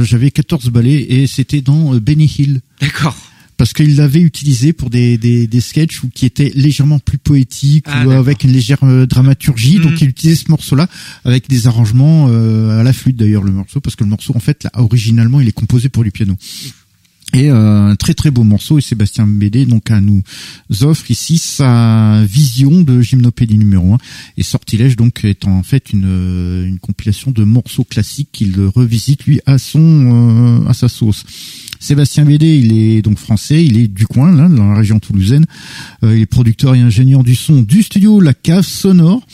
J'avais 0.00 0.30
14 0.30 0.70
balais 0.70 0.94
et 0.94 1.26
c'était 1.26 1.60
dans 1.60 1.96
Benny 1.96 2.32
Hill. 2.38 2.60
D'accord 2.80 3.16
parce 3.56 3.72
qu'il 3.72 3.96
l'avait 3.96 4.20
utilisé 4.20 4.72
pour 4.72 4.90
des, 4.90 5.16
des, 5.18 5.46
des 5.46 5.60
sketchs 5.60 6.02
où, 6.02 6.08
qui 6.08 6.26
étaient 6.26 6.52
légèrement 6.54 6.98
plus 6.98 7.18
poétiques 7.18 7.86
ah, 7.88 8.06
ou 8.06 8.10
avec 8.10 8.44
une 8.44 8.52
légère 8.52 8.78
euh, 8.82 9.06
dramaturgie. 9.06 9.78
Donc 9.78 9.92
mhm. 9.92 9.98
il 10.02 10.08
utilisait 10.08 10.44
ce 10.44 10.50
morceau-là 10.50 10.88
avec 11.24 11.48
des 11.48 11.66
arrangements 11.66 12.28
euh, 12.28 12.78
à 12.78 12.82
la 12.82 12.92
flûte 12.92 13.16
d'ailleurs 13.16 13.42
le 13.42 13.52
morceau 13.52 13.80
parce 13.80 13.96
que 13.96 14.04
le 14.04 14.10
morceau 14.10 14.36
en 14.36 14.40
fait 14.40 14.64
là 14.64 14.70
originalement 14.74 15.40
il 15.40 15.48
est 15.48 15.52
composé 15.52 15.88
pour 15.88 16.04
du 16.04 16.10
piano. 16.10 16.34
Et 17.34 17.50
euh, 17.50 17.88
un 17.88 17.96
très 17.96 18.14
très 18.14 18.30
beau 18.30 18.44
morceau 18.44 18.78
et 18.78 18.80
Sébastien 18.80 19.26
Bédé 19.26 19.66
donc 19.66 19.90
à 19.90 20.00
nous 20.00 20.22
offre 20.82 21.10
ici 21.10 21.38
sa 21.38 22.22
vision 22.24 22.82
de 22.82 23.00
Gymnopédie 23.00 23.58
numéro 23.58 23.94
1 23.94 23.98
et 24.36 24.42
Sortilège 24.42 24.96
donc 24.96 25.24
est 25.24 25.44
en 25.46 25.62
fait 25.62 25.92
une, 25.92 26.64
une 26.66 26.78
compilation 26.78 27.32
de 27.32 27.42
morceaux 27.42 27.84
classiques 27.84 28.28
qu'il 28.32 28.54
revisite 28.66 29.24
lui 29.24 29.40
à 29.44 29.58
son 29.58 30.64
à 30.68 30.74
sa 30.74 30.88
sauce. 30.88 31.24
Sébastien 31.80 32.24
Bédé, 32.24 32.58
il 32.58 32.72
est 32.72 33.02
donc 33.02 33.18
français, 33.18 33.64
il 33.64 33.78
est 33.78 33.88
du 33.88 34.06
coin, 34.06 34.34
là, 34.34 34.48
dans 34.48 34.70
la 34.70 34.76
région 34.76 34.98
toulousaine. 34.98 35.46
Euh, 36.02 36.16
il 36.16 36.22
est 36.22 36.26
producteur 36.26 36.74
et 36.74 36.80
ingénieur 36.80 37.24
du 37.24 37.34
son 37.34 37.62
du 37.62 37.82
studio 37.82 38.20
La 38.20 38.34
Cave 38.34 38.64
Sonore. 38.64 39.26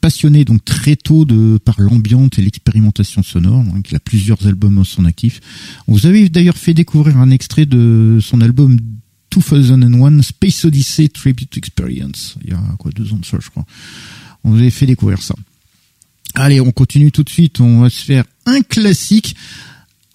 Passionné 0.00 0.44
donc 0.44 0.64
très 0.64 0.94
tôt 0.96 1.24
de 1.24 1.58
par 1.58 1.80
l'ambiance 1.80 2.30
et 2.38 2.42
l'expérimentation 2.42 3.22
sonore, 3.22 3.64
donc 3.64 3.90
il 3.90 3.96
a 3.96 4.00
plusieurs 4.00 4.46
albums 4.46 4.78
en 4.78 4.84
son 4.84 5.04
actif. 5.04 5.40
vous 5.86 6.06
avez 6.06 6.28
d'ailleurs 6.28 6.56
fait 6.56 6.74
découvrir 6.74 7.16
un 7.16 7.30
extrait 7.30 7.66
de 7.66 8.18
son 8.20 8.40
album 8.40 8.78
2001 9.36 10.22
Space 10.22 10.64
Odyssey 10.64 11.08
Tribute 11.08 11.56
Experience. 11.56 12.36
Il 12.42 12.50
y 12.50 12.52
a 12.52 12.60
quoi 12.78 12.90
deux 12.92 13.12
ans 13.12 13.18
de 13.18 13.24
ça, 13.24 13.38
je 13.40 13.50
crois. 13.50 13.64
On 14.44 14.50
vous 14.50 14.58
avait 14.58 14.70
fait 14.70 14.86
découvrir 14.86 15.20
ça. 15.20 15.34
Allez, 16.34 16.60
on 16.60 16.72
continue 16.72 17.12
tout 17.12 17.22
de 17.22 17.30
suite. 17.30 17.60
On 17.60 17.80
va 17.80 17.90
se 17.90 18.02
faire 18.02 18.24
un 18.46 18.60
classique 18.62 19.36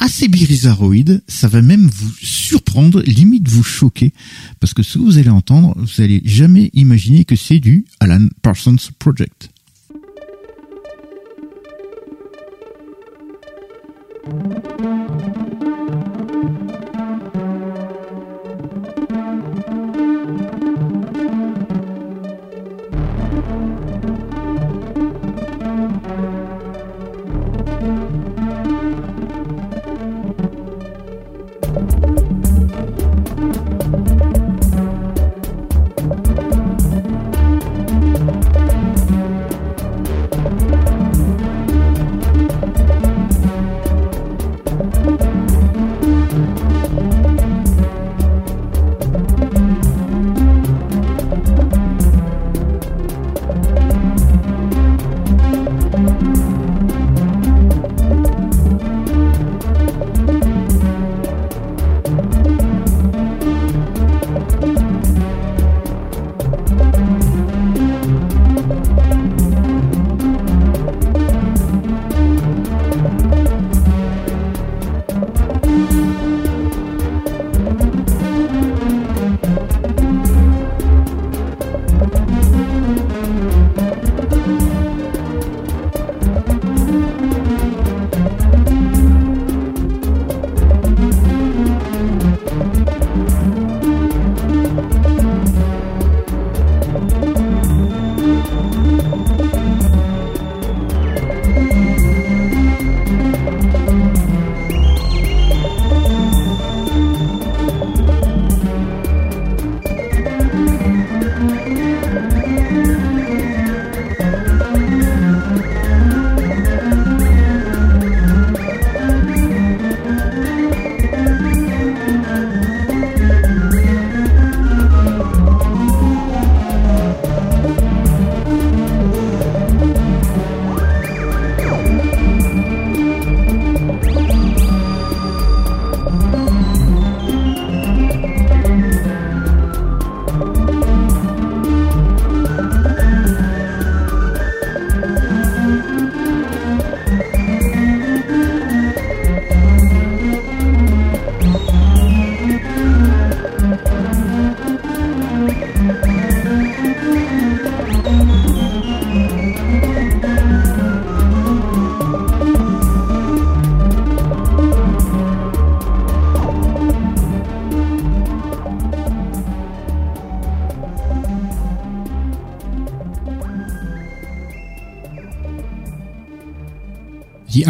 assez 0.02 0.28
bizarroïde, 0.28 1.22
ça 1.28 1.48
va 1.48 1.62
même 1.62 1.88
vous 1.88 2.12
surprendre, 2.22 3.02
limite 3.04 3.48
vous 3.48 3.64
choquer, 3.64 4.14
parce 4.60 4.74
que 4.74 4.82
ce 4.84 4.98
que 4.98 5.04
vous 5.04 5.20
allez 5.20 5.30
entendre, 5.30 5.76
vous 5.78 6.02
allez 6.02 6.22
jamais 6.26 6.72
imaginer 6.74 7.24
que 7.24 7.36
c'est 7.36 7.60
du 7.60 7.86
Alan 8.00 8.28
Parsons 8.42 8.76
Project. 8.98 9.52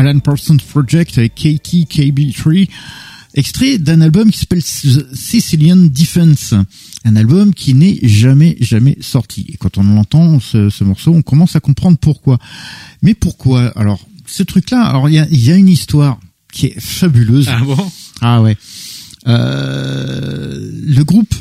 Alan 0.01 0.17
Parsons 0.17 0.57
Project 0.57 1.19
avec 1.19 1.35
KTKB3, 1.35 2.67
extrait 3.35 3.77
d'un 3.77 4.01
album 4.01 4.31
qui 4.31 4.39
s'appelle 4.39 4.63
Sicilian 4.63 5.75
Defense, 5.75 6.55
un 7.05 7.15
album 7.15 7.53
qui 7.53 7.75
n'est 7.75 7.99
jamais 8.01 8.57
jamais 8.59 8.97
sorti. 9.01 9.45
Et 9.49 9.57
quand 9.57 9.77
on 9.77 9.97
entend 9.97 10.39
ce, 10.39 10.71
ce, 10.71 10.83
morceau, 10.83 11.13
on 11.13 11.21
commence 11.21 11.55
à 11.55 11.59
comprendre 11.59 11.99
pourquoi. 11.99 12.39
Mais 13.03 13.13
pourquoi? 13.13 13.67
Alors, 13.77 13.99
ce 14.25 14.41
truc-là, 14.41 14.81
alors 14.81 15.07
il 15.07 15.13
y 15.13 15.19
a, 15.19 15.27
y 15.29 15.51
a, 15.51 15.55
une 15.55 15.69
histoire 15.69 16.19
qui 16.51 16.65
est 16.65 16.79
fabuleuse. 16.79 17.47
Ah 17.47 17.61
bon? 17.63 17.91
Ah 18.21 18.41
ouais. 18.41 18.57
Euh, 19.27 20.71
le 20.83 21.03
groupe 21.03 21.35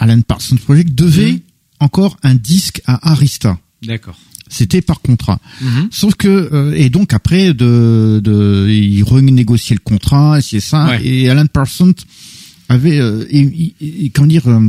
Alan 0.00 0.22
Parsons 0.22 0.56
Project 0.56 0.94
devait 0.94 1.32
mmh. 1.32 1.40
encore 1.80 2.16
un 2.22 2.34
disque 2.34 2.80
à 2.86 3.10
Arista. 3.10 3.58
D'accord. 3.82 4.16
C'était 4.56 4.80
par 4.80 5.00
contrat. 5.00 5.38
Mmh. 5.60 5.66
Sauf 5.90 6.14
que 6.14 6.28
euh, 6.28 6.74
et 6.74 6.88
donc 6.88 7.12
après 7.12 7.52
de, 7.52 8.20
de 8.22 8.68
il 8.70 9.02
renégociait 9.04 9.76
le 9.76 9.80
contrat, 9.80 10.40
c'est 10.40 10.60
ça. 10.60 10.86
Ouais. 10.86 11.06
Et 11.06 11.28
Alan 11.28 11.46
Parsons 11.46 11.94
avait 12.68 12.98
euh, 12.98 13.26
et, 13.30 13.74
et, 13.80 14.10
comment 14.10 14.28
dire 14.28 14.48
euh, 14.48 14.68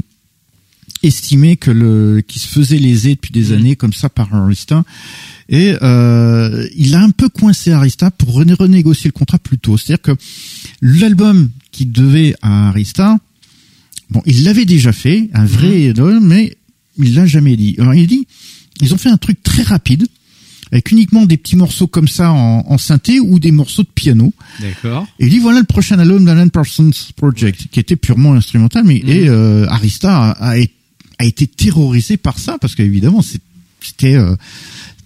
estimé 1.04 1.58
que 1.58 1.72
le 1.72 2.22
qui 2.28 2.40
se 2.40 2.48
faisait 2.48 2.80
léser 2.80 3.16
depuis 3.16 3.32
des 3.32 3.50
mmh. 3.50 3.54
années 3.54 3.76
comme 3.76 3.94
ça 3.94 4.10
par 4.10 4.34
Arista 4.34 4.84
et 5.50 5.76
euh, 5.82 6.68
il 6.76 6.96
a 6.96 7.02
un 7.02 7.12
peu 7.12 7.30
coincé 7.30 7.72
Arista 7.72 8.12
pour 8.12 8.34
rené 8.34 8.54
renégocier 8.54 9.08
le 9.08 9.14
contrat 9.14 9.40
plus 9.40 9.58
tôt. 9.58 9.78
C'est-à-dire 9.78 10.02
que 10.02 10.12
l'album 10.82 11.50
qui 11.72 11.86
devait 11.86 12.36
à 12.42 12.70
Arista, 12.70 13.18
bon, 14.10 14.22
il 14.26 14.44
l'avait 14.44 14.66
déjà 14.66 14.92
fait, 14.92 15.30
un 15.34 15.46
vrai 15.46 15.94
mmh. 15.94 16.20
mais 16.22 16.58
il 16.98 17.16
l'a 17.16 17.26
jamais 17.26 17.56
dit. 17.56 17.76
Alors 17.80 17.94
il 17.94 18.08
dit, 18.08 18.28
ils 18.82 18.94
ont 18.94 18.98
fait 18.98 19.10
un 19.10 19.18
truc 19.18 19.42
très 19.44 19.64
rapide 19.64 20.08
avec 20.72 20.92
uniquement 20.92 21.26
des 21.26 21.38
petits 21.38 21.56
morceaux 21.56 21.88
comme 21.88 22.08
ça 22.10 22.32
en, 22.32 22.66
en 22.68 22.78
synthé 22.78 23.20
ou 23.22 23.40
des 23.40 23.52
morceaux 23.52 23.84
de 23.84 23.90
piano. 23.94 24.34
D'accord. 24.60 25.08
Et 25.20 25.26
il 25.26 25.30
dit 25.30 25.40
voilà 25.40 25.60
le 25.60 25.66
prochain 25.66 25.98
album 26.00 26.26
d'Alan 26.26 26.50
Parsons 26.50 26.92
Project 27.16 27.68
qui 27.72 27.80
était 27.80 27.96
purement 27.96 28.34
instrumental, 28.34 28.84
mais 28.86 29.02
mmh. 29.04 29.10
et 29.10 29.30
euh, 29.30 29.66
Arista 29.70 30.32
a, 30.32 30.56
a, 30.56 30.58
a, 31.20 31.26
été 31.26 31.48
terrorisé 31.48 32.18
par 32.18 32.38
ça 32.38 32.58
parce 32.60 32.76
qu'évidemment 32.76 33.22
c'était 33.82 34.16
euh, 34.16 34.36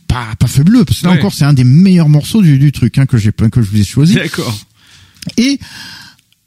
pas, 0.07 0.35
pas 0.39 0.47
fabuleux 0.47 0.83
parce 0.83 1.01
que 1.01 1.05
là 1.05 1.11
Ouais. 1.11 1.19
encore 1.19 1.33
c'est 1.33 1.45
un 1.45 1.53
des 1.53 1.63
meilleurs 1.63 2.09
morceaux 2.09 2.41
du, 2.41 2.57
du 2.57 2.71
truc 2.71 2.97
hein, 2.97 3.05
que 3.05 3.17
j'ai 3.17 3.31
que 3.31 3.61
je 3.61 3.69
vous 3.69 3.79
ai 3.79 3.83
choisi. 3.83 4.15
D'accord. 4.15 4.57
Et 5.37 5.59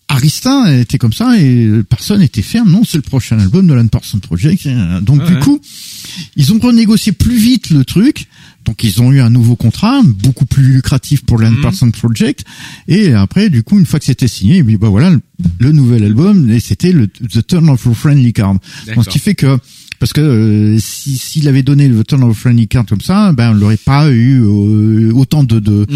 Arista 0.09 0.72
était 0.78 0.98
comme 0.98 1.12
ça 1.12 1.39
et 1.40 1.68
personne 1.89 2.20
n'était 2.20 2.43
ferme. 2.43 2.70
Non, 2.70 2.82
c'est 2.85 2.98
le 2.98 3.02
prochain 3.02 3.39
album 3.39 3.66
de 3.66 3.72
Alan 3.72 3.86
Parsons 3.86 4.18
Project. 4.18 4.68
Donc 5.02 5.20
Ouais, 5.22 5.28
du 5.28 5.39
coup, 5.40 5.60
ils 6.36 6.52
ont 6.52 6.59
renégocié 6.59 7.12
plus 7.12 7.36
vite 7.36 7.70
le 7.70 7.85
truc. 7.85 8.28
Donc 8.64 8.82
ils 8.85 9.02
ont 9.02 9.12
eu 9.12 9.20
un 9.20 9.28
nouveau 9.31 9.56
contrat, 9.56 10.01
beaucoup 10.05 10.47
plus 10.47 10.62
lucratif 10.74 11.22
pour 11.24 11.39
Mhm. 11.39 11.60
Parsons 11.62 11.90
Project. 11.90 12.44
Et 12.89 13.12
après, 13.12 13.51
du 13.51 13.62
coup, 13.62 13.78
une 13.78 13.86
fois 13.86 13.98
que 13.98 14.06
c'était 14.06 14.28
signé, 14.28 14.62
bah 14.62 14.89
voilà, 14.89 15.10
le, 15.10 15.20
le 15.59 15.72
nouvel 15.72 16.05
album, 16.05 16.51
et 16.51 16.60
c'était 16.60 16.93
le 16.93 17.09
The 17.09 17.47
Turn 17.47 17.68
of 17.68 17.86
a 17.86 17.93
Friendly 17.94 18.32
Card. 18.32 18.56
Donc, 18.94 19.05
ce 19.05 19.10
qui 19.10 19.18
fait 19.18 19.35
que 19.35 19.59
parce 20.05 20.12
que 20.12 20.20
euh, 20.20 20.78
si 20.78 21.16
s'il 21.16 21.48
avait 21.48 21.62
donné 21.62 21.89
le 21.89 22.05
Turn 22.05 22.22
of 22.24 22.36
Friendly 22.36 22.68
Card 22.68 22.85
comme 22.85 23.01
ça, 23.01 23.32
ben 23.32 23.52
on 23.52 23.55
n'aurait 23.55 23.78
pas 23.78 24.10
eu 24.10 24.43
euh, 24.43 25.10
autant 25.14 25.44
de 25.44 25.59
de, 25.60 25.86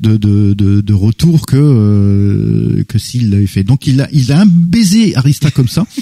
de 0.00 0.16
de 0.16 0.54
de, 0.54 0.80
de 0.80 0.92
retour 0.94 1.44
que 1.44 1.56
euh, 1.58 2.82
que 2.88 2.98
s'il 2.98 3.28
l'avait 3.28 3.46
fait. 3.46 3.64
Donc 3.64 3.86
il 3.86 4.00
a 4.00 4.08
il 4.10 4.32
a 4.32 4.40
un 4.40 4.46
baiser 4.46 5.14
Arista 5.16 5.50
comme 5.50 5.68
ça. 5.68 5.84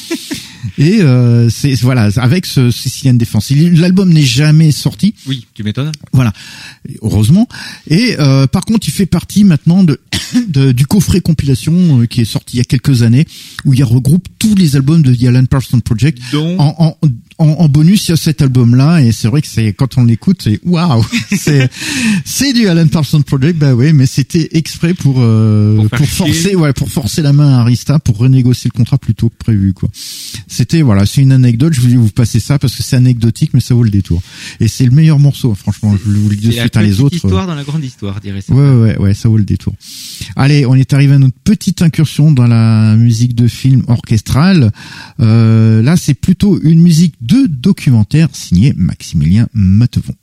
Et 0.78 1.01
euh, 1.01 1.48
c'est 1.48 1.74
voilà 1.80 2.09
avec 2.16 2.44
ce 2.47 2.70
Sicilian 2.70 3.14
Defense. 3.14 3.51
Il- 3.51 3.80
L'album 3.80 4.12
n'est 4.12 4.22
jamais 4.22 4.70
sorti, 4.72 5.14
Oui, 5.26 5.47
tu 5.55 5.62
m'étonnes. 5.64 5.93
voilà, 6.12 6.32
heureusement. 7.02 7.48
Et 7.88 8.16
par 8.52 8.64
contre, 8.64 8.86
il 8.88 8.93
fait 8.93 9.06
partie 9.06 9.44
maintenant 9.44 9.84
de, 9.84 9.98
du 10.72 10.86
coffret 10.86 11.20
compilation 11.20 12.05
qui 12.06 12.20
est 12.22 12.24
sorti 12.24 12.56
il 12.56 12.59
y 12.59 12.60
a 12.60 12.64
quelques 12.64 13.02
années, 13.02 13.26
où 13.64 13.74
il 13.74 13.84
regroupe 13.84 14.26
tous 14.40 14.55
les 14.56 14.74
albums 14.76 15.02
de 15.02 15.14
The 15.14 15.24
Alan 15.24 15.44
Parsons 15.47 15.80
Project. 15.80 16.18
Donc, 16.32 16.60
En, 16.60 16.74
en, 16.78 17.09
en, 17.38 17.48
en 17.48 17.68
bonus, 17.68 18.06
il 18.08 18.10
y 18.10 18.14
a 18.14 18.16
cet 18.16 18.40
album-là, 18.42 19.02
et 19.02 19.12
c'est 19.12 19.28
vrai 19.28 19.42
que 19.42 19.48
c'est 19.48 19.72
quand 19.72 19.98
on 19.98 20.04
l'écoute, 20.04 20.40
c'est 20.42 20.58
waouh, 20.64 21.04
c'est 21.38 21.70
c'est 22.24 22.52
du 22.52 22.66
Alan 22.66 22.86
Parsons 22.88 23.22
Project, 23.22 23.58
bah 23.58 23.74
oui, 23.74 23.92
mais 23.92 24.06
c'était 24.06 24.48
exprès 24.52 24.94
pour 24.94 25.16
euh, 25.18 25.86
Pour 25.88 26.06
forcer, 26.08 26.54
ouais, 26.54 26.72
pour 26.72 26.88
forcer 26.90 27.22
la 27.22 27.32
main 27.32 27.58
à 27.58 27.60
Arista 27.60 27.98
pour 27.98 28.16
renégocier 28.18 28.70
le 28.72 28.76
contrat 28.78 28.98
plus 28.98 29.14
tôt 29.14 29.28
que 29.28 29.36
prévu, 29.36 29.72
quoi. 29.74 29.88
C'était 30.48 30.82
voilà, 30.82 31.04
c'est 31.06 31.20
une 31.20 31.32
anecdote. 31.32 31.72
Je 31.74 31.80
voulais 31.80 31.96
vous 31.96 32.08
passer 32.10 32.40
ça 32.40 32.58
parce 32.58 32.74
que 32.74 32.82
c'est 32.82 32.96
anecdotique, 32.96 33.50
mais 33.52 33.60
ça 33.60 33.74
vaut 33.74 33.82
le 33.82 33.90
détour. 33.90 34.22
Et 34.60 34.68
c'est 34.68 34.84
le 34.84 34.92
meilleur 34.92 35.18
morceau, 35.18 35.54
franchement. 35.54 35.94
Je 35.96 36.10
vous 36.10 36.28
le 36.30 36.36
dis 36.36 36.46
de 36.48 36.52
suite 36.52 36.76
à 36.76 36.82
les 36.82 36.88
petite 36.88 37.02
autres. 37.02 37.14
euh, 37.14 37.18
histoire 37.28 37.46
dans 37.46 37.54
la 37.54 37.64
grande 37.64 37.84
histoire, 37.84 38.20
dirait 38.20 38.40
ça. 38.40 38.54
Ouais, 38.54 38.70
ouais, 38.70 38.98
ouais, 38.98 39.14
ça 39.14 39.28
vaut 39.28 39.36
le 39.38 39.44
détour. 39.44 39.74
Allez, 40.36 40.64
on 40.66 40.74
est 40.74 40.92
arrivé 40.92 41.14
à 41.14 41.18
notre 41.18 41.36
petite 41.44 41.82
incursion 41.82 42.32
dans 42.32 42.46
la 42.46 42.96
musique 42.96 43.34
de 43.34 43.46
film 43.48 43.82
orchestrale. 43.88 44.72
Euh, 45.20 45.82
là, 45.82 45.96
c'est 45.96 46.14
plutôt 46.14 46.58
une 46.62 46.80
musique 46.80 47.14
de 47.26 47.46
documentaire 47.46 48.28
signée 48.32 48.72
Maximilien 48.76 49.48
Matevon. 49.52 50.14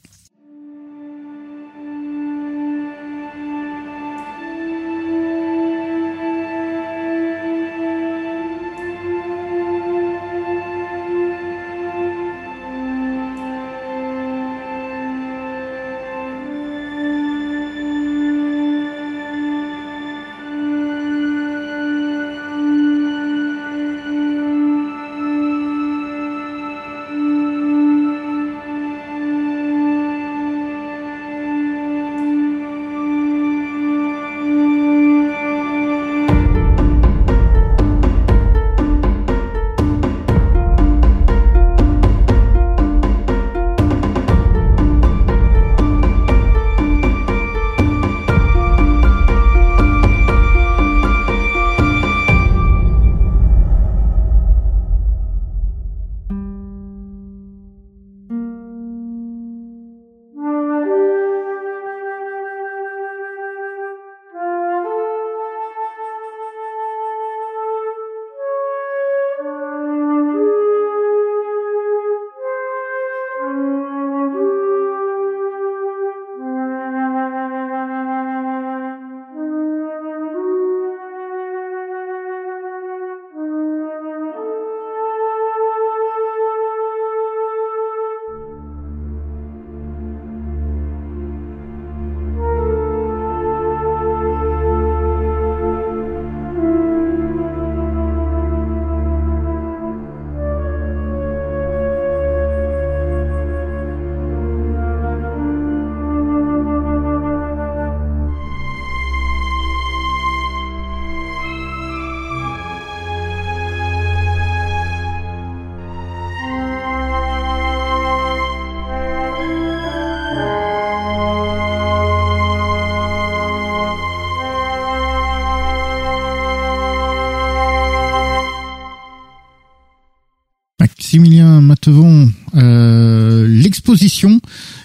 L'exposition, 133.93 134.41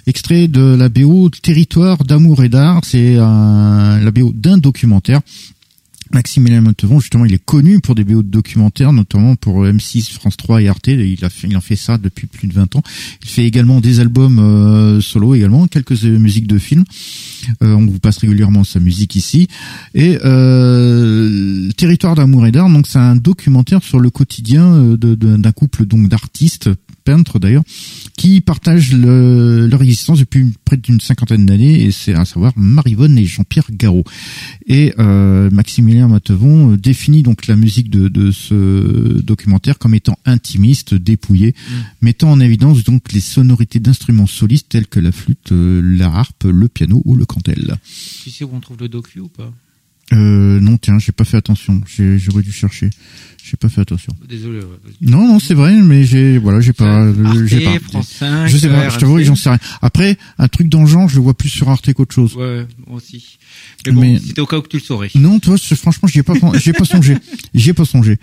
extrait 0.06 0.48
de 0.48 0.74
la 0.74 0.90
BO 0.90 1.30
Territoire 1.30 2.05
d'amour 2.05 2.44
et 2.44 2.51
d'art. 2.51 2.82
C'est 2.85 3.14
la 3.14 4.10
BO 4.12 4.32
d'un 4.35 4.59
documentaire 4.59 5.22
Maximilien 6.12 6.60
Montevon, 6.62 7.01
justement, 7.01 7.24
il 7.24 7.35
est 7.35 7.44
connu 7.44 7.80
pour 7.80 7.94
des 7.94 8.05
BO 8.05 8.22
de 8.22 8.28
documentaires, 8.28 8.93
notamment 8.93 9.36
pour 9.36 9.64
M6, 9.64 10.12
France 10.12 10.36
3 10.36 10.62
et 10.62 10.68
Arte. 10.68 10.89
Il 10.89 11.24
a 11.24 11.30
fait, 11.30 11.48
il 11.48 11.56
en 11.56 11.60
fait 11.60 11.76
ça 11.76 11.98
depuis 11.98 12.26
plus 12.26 12.48
de 12.48 12.55
20 12.55 12.76
ans. 12.76 12.82
Il 13.22 13.28
fait 13.28 13.44
également 13.44 13.80
des 13.80 14.01
albums 14.01 14.39
euh, 14.39 15.01
solo, 15.01 15.35
également 15.35 15.66
quelques 15.66 16.05
euh, 16.05 16.18
musiques 16.18 16.47
de 16.47 16.59
films. 16.59 16.85
Euh, 17.62 17.74
on 17.74 17.86
vous 17.86 17.98
passe 17.98 18.18
régulièrement 18.18 18.64
sa 18.64 18.80
musique 18.80 19.16
ici. 19.16 19.48
Et 19.94 20.18
Territoire 21.76 22.14
d'amour 22.14 22.47
et 22.47 22.52
d'art, 22.52 22.68
donc 22.68 22.86
c'est 22.86 22.98
un 22.98 23.16
documentaire 23.16 23.82
sur 23.82 24.01
le 24.01 24.10
quotidien 24.10 24.97
d'un 24.97 25.52
couple 25.52 25.86
donc 25.86 26.09
d'artistes 26.09 26.70
peintres 27.05 27.39
d'ailleurs, 27.39 27.62
qui 28.18 28.40
partagent 28.40 28.94
leur 28.94 29.80
existence 29.80 30.18
depuis 30.18 30.52
près 30.64 30.76
d'une 30.76 31.00
cinquantaine 31.00 31.46
d'années, 31.46 31.84
et 31.84 31.92
c'est 31.92 32.14
à 32.14 32.24
savoir 32.24 32.52
Marivonne 32.56 33.16
et 33.16 33.24
Jean-Pierre 33.24 33.68
Garot. 33.70 34.02
Et 34.66 34.92
euh, 34.98 35.48
Maximilien 35.50 36.08
Matevon 36.08 36.72
euh, 36.72 36.76
définit 36.76 37.22
donc 37.22 37.46
la 37.46 37.54
musique 37.54 37.90
de, 37.90 38.30
ce 38.32 39.22
documentaire 39.22 39.78
comme 39.78 39.94
étant 39.94 40.18
intimiste, 40.26 40.94
dépouillée, 40.94 41.54
mm. 41.54 41.74
mettant 42.02 42.32
en 42.32 42.40
évidence 42.40 42.82
donc 42.82 43.12
les 43.12 43.20
sonorités 43.20 43.78
d'instruments 43.78 44.26
solistes 44.26 44.68
tels 44.68 44.88
que 44.88 44.98
la 44.98 45.12
flûte, 45.12 45.52
euh, 45.52 45.80
la 45.80 46.06
harpe, 46.06 46.42
le 46.44 46.66
piano 46.66 47.00
ou 47.04 47.14
le 47.14 47.24
cantel. 47.24 47.76
Tu 48.24 48.30
sais 48.30 48.44
où 48.44 48.50
on 48.52 48.58
trouve 48.58 48.78
le 48.80 48.88
docu 48.88 49.20
ou 49.20 49.28
pas? 49.28 49.52
Euh, 50.12 50.60
non, 50.60 50.78
tiens, 50.78 50.98
j'ai 50.98 51.12
pas 51.12 51.24
fait 51.24 51.36
attention. 51.36 51.82
J'aurais 51.86 52.43
dû 52.43 52.52
chercher. 52.52 52.90
J'ai 53.44 53.56
pas 53.56 53.68
fait 53.68 53.80
attention. 53.80 54.12
Désolé. 54.28 54.60
Non, 55.01 55.26
non, 55.26 55.39
c'est 55.39 55.55
vrai, 55.55 55.72
mais 55.72 56.05
j'ai, 56.05 56.36
voilà, 56.39 56.60
j'ai 56.60 56.74
pas, 56.74 57.06
j'ai 57.47 57.60
pas. 57.64 57.78
France 57.78 58.09
5, 58.18 58.47
je 58.47 58.56
sais 58.59 58.68
pas, 58.68 58.90
je 58.90 58.98
t'avoue, 58.98 59.22
j'en 59.22 59.36
sais 59.36 59.48
rien. 59.48 59.59
Après, 59.80 60.18
un 60.39 60.48
truc 60.48 60.68
dans 60.68 60.82
le 60.82 60.86
genre, 60.86 61.09
je 61.09 61.16
le 61.16 61.22
vois 61.22 61.35
plus 61.35 61.48
sur 61.48 61.68
Arte 61.70 61.93
qu'autre 61.94 62.14
chose. 62.14 62.36
Ouais, 62.36 62.66
moi 62.86 62.97
aussi. 62.97 63.39
Mais 63.86 63.93
bon, 63.93 64.18
c'était 64.18 64.40
au 64.40 64.47
cas 64.47 64.59
où 64.59 64.62
tu 64.62 64.76
le 64.76 64.82
saurais. 64.82 65.10
Non, 65.14 65.39
toi, 65.39 65.56
franchement, 65.76 66.09
j'y 66.09 66.18
ai 66.18 66.22
pas, 66.22 66.35
j'y 66.59 66.70
ai 66.70 66.72
pas 66.74 66.85
songé. 66.85 67.16
J'y 67.55 67.70
ai 67.70 67.74
pas 67.74 67.86
songé. 67.86 68.18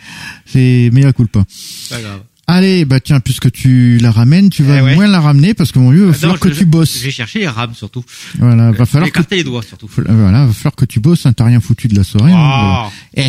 C'est 0.45 0.89
meilleur 0.93 1.13
coup 1.13 1.25
pas. 1.25 1.45
Pas 1.89 2.01
grave. 2.01 2.21
Allez, 2.47 2.85
bah 2.85 2.99
tiens, 2.99 3.19
puisque 3.19 3.51
tu 3.51 3.97
la 3.97 4.11
ramènes, 4.11 4.51
tu 4.51 4.61
vas 4.61 4.77
eh 4.77 4.95
moins 4.95 5.07
la 5.07 5.19
ramener 5.19 5.55
parce 5.55 5.71
que 5.71 5.79
mon 5.79 5.89
vieux, 5.89 6.05
va 6.05 6.13
falloir 6.13 6.39
que 6.39 6.49
tu 6.49 6.65
bosses. 6.65 7.01
J'ai 7.01 7.09
cherché 7.09 7.39
les 7.39 7.47
rames 7.47 7.73
surtout. 7.73 8.03
Voilà, 8.37 8.71
va 8.71 8.85
falloir 8.85 9.11
que 9.11 9.35
les 9.35 9.43
doigts 9.43 9.63
surtout. 9.63 9.89
Voilà, 10.07 10.45
va 10.45 10.53
falloir 10.53 10.75
que 10.75 10.85
tu 10.85 10.99
bosses. 10.99 11.25
Hein, 11.25 11.33
T'as 11.33 11.45
rien 11.45 11.59
foutu 11.59 11.87
de 11.87 11.95
la 11.95 12.03
soirée. 12.03 12.33
Hein, 12.33 12.89
oh. 13.17 13.21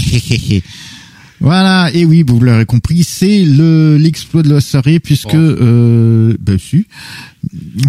voilà, 1.41 1.91
et 1.95 2.05
oui, 2.05 2.25
vous 2.27 2.41
l'aurez 2.41 2.67
compris, 2.67 3.05
c'est 3.05 3.43
le 3.43 3.97
l'exploit 3.97 4.43
de 4.43 4.53
la 4.53 4.61
soirée 4.61 5.01
puisque 5.01 5.35
euh, 5.35 6.37
bah 6.39 6.59
si, 6.59 6.87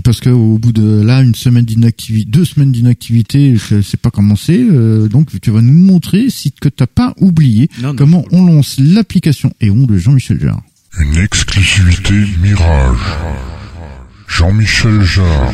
parce 0.05 0.21
que 0.21 0.29
au 0.29 0.57
bout 0.57 0.71
de 0.71 1.01
là 1.01 1.21
une 1.21 1.35
semaine 1.35 1.65
d'inactivité, 1.65 2.29
deux 2.29 2.45
semaines 2.45 2.71
d'inactivité, 2.71 3.57
c'est 3.83 3.99
pas 3.99 4.11
commencé. 4.11 4.57
Euh, 4.57 5.09
donc 5.09 5.29
tu 5.41 5.51
vas 5.51 5.61
nous 5.61 5.73
montrer 5.73 6.29
si 6.29 6.53
que 6.53 6.69
t'as 6.69 6.87
pas 6.87 7.13
oublié 7.19 7.69
comment 7.97 8.23
on 8.31 8.45
lance 8.45 8.77
l'application 8.79 9.51
et 9.59 9.69
on 9.69 9.85
de 9.85 9.97
Jean-Michel 9.97 10.39
Jarre. 10.39 10.61
Une 10.99 11.17
exclusivité 11.17 12.13
Mirage. 12.41 12.97
Jean-Michel 14.27 15.03
Jarre. 15.03 15.53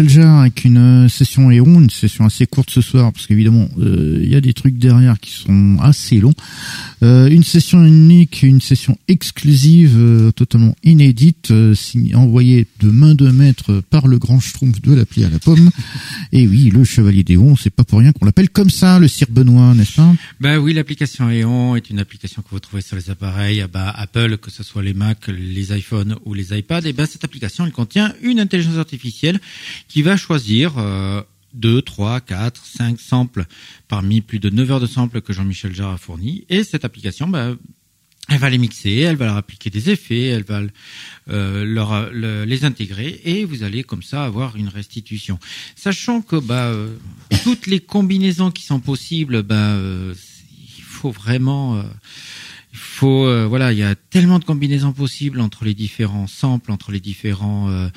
Avec 0.00 0.64
une 0.64 1.04
euh, 1.04 1.08
session 1.08 1.50
Héron, 1.50 1.78
une 1.78 1.90
session 1.90 2.24
assez 2.24 2.46
courte 2.46 2.70
ce 2.70 2.80
soir, 2.80 3.12
parce 3.12 3.26
qu'évidemment, 3.26 3.68
euh, 3.78 4.18
il 4.22 4.30
y 4.30 4.34
a 4.34 4.40
des 4.40 4.54
trucs 4.54 4.78
derrière 4.78 5.20
qui 5.20 5.30
sont 5.30 5.76
assez 5.78 6.20
longs. 6.20 6.32
Euh, 7.02 7.28
une 7.28 7.44
session 7.44 7.84
unique, 7.84 8.42
une 8.42 8.62
session 8.62 8.96
exclusive, 9.08 10.32
totalement 10.34 10.74
inédite, 10.84 11.52
envoyée 12.14 12.66
de 12.80 12.90
main 12.90 13.14
de 13.14 13.28
maître 13.28 13.82
par 13.90 14.06
le 14.06 14.18
grand 14.18 14.40
schtroumpf 14.40 14.80
de 14.80 14.94
l'appli 14.94 15.22
à 15.24 15.28
la 15.28 15.38
pomme. 15.38 15.70
Et 16.32 16.46
oui, 16.46 16.70
le 16.70 16.82
chevalier 16.84 17.22
d'Héron, 17.22 17.54
c'est 17.56 17.68
pas 17.68 17.84
pour 17.84 17.98
rien 17.98 18.12
qu'on 18.12 18.24
l'appelle 18.24 18.48
comme 18.48 18.70
ça, 18.70 18.98
le 18.98 19.06
Sir 19.06 19.26
Benoît, 19.30 19.74
n'est-ce 19.74 19.96
pas? 19.96 20.14
Oui, 20.60 20.72
l'application 20.72 21.30
Aeon 21.30 21.76
est 21.76 21.90
une 21.90 21.98
application 21.98 22.42
que 22.42 22.48
vous 22.50 22.60
trouvez 22.60 22.82
sur 22.82 22.96
les 22.96 23.10
appareils 23.10 23.64
bah, 23.72 23.90
Apple, 23.96 24.38
que 24.38 24.50
ce 24.50 24.62
soit 24.62 24.82
les 24.82 24.94
Mac, 24.94 25.26
les 25.28 25.76
iPhones 25.76 26.16
ou 26.24 26.34
les 26.34 26.56
iPads. 26.56 26.86
Et 26.86 26.92
ben 26.92 27.06
cette 27.06 27.24
application, 27.24 27.66
elle 27.66 27.72
contient 27.72 28.14
une 28.22 28.40
intelligence 28.40 28.76
artificielle 28.76 29.40
qui 29.88 30.02
va 30.02 30.16
choisir 30.16 30.78
euh, 30.78 31.22
2, 31.54 31.82
3, 31.82 32.20
4, 32.20 32.64
5 32.64 33.00
samples 33.00 33.46
parmi 33.88 34.20
plus 34.20 34.38
de 34.38 34.50
9 34.50 34.70
heures 34.70 34.80
de 34.80 34.86
samples 34.86 35.20
que 35.20 35.32
Jean-Michel 35.32 35.74
Jarre 35.74 35.92
a 35.92 35.98
fourni. 35.98 36.44
Et 36.48 36.62
cette 36.64 36.84
application, 36.84 37.28
ben, 37.28 37.56
elle 38.30 38.38
va 38.38 38.48
les 38.48 38.58
mixer, 38.58 38.98
elle 38.98 39.16
va 39.16 39.26
leur 39.26 39.36
appliquer 39.36 39.70
des 39.70 39.90
effets, 39.90 40.26
elle 40.26 40.44
va 40.44 40.62
euh, 41.30 42.44
les 42.44 42.64
intégrer 42.64 43.20
et 43.24 43.44
vous 43.44 43.64
allez 43.64 43.82
comme 43.82 44.02
ça 44.02 44.24
avoir 44.24 44.56
une 44.56 44.68
restitution. 44.68 45.38
Sachant 45.74 46.22
que 46.22 46.36
bah, 46.36 46.66
euh, 46.66 46.94
toutes 47.42 47.66
les 47.66 47.80
combinaisons 47.80 48.52
qui 48.52 48.64
sont 48.64 48.78
possibles, 48.78 49.42
bah, 49.42 49.56
euh, 49.56 50.14
faut 51.00 51.10
vraiment, 51.10 51.76
euh, 51.76 51.82
il 52.72 52.78
faut, 52.78 53.24
euh, 53.24 53.46
voilà, 53.46 53.72
il 53.72 53.78
y 53.78 53.82
a 53.82 53.94
tellement 53.94 54.38
de 54.38 54.44
combinaisons 54.44 54.92
possibles 54.92 55.40
entre 55.40 55.64
les 55.64 55.72
différents 55.72 56.26
samples, 56.26 56.70
entre 56.70 56.92
les 56.92 57.00
différents, 57.00 57.70
euh, 57.70 57.88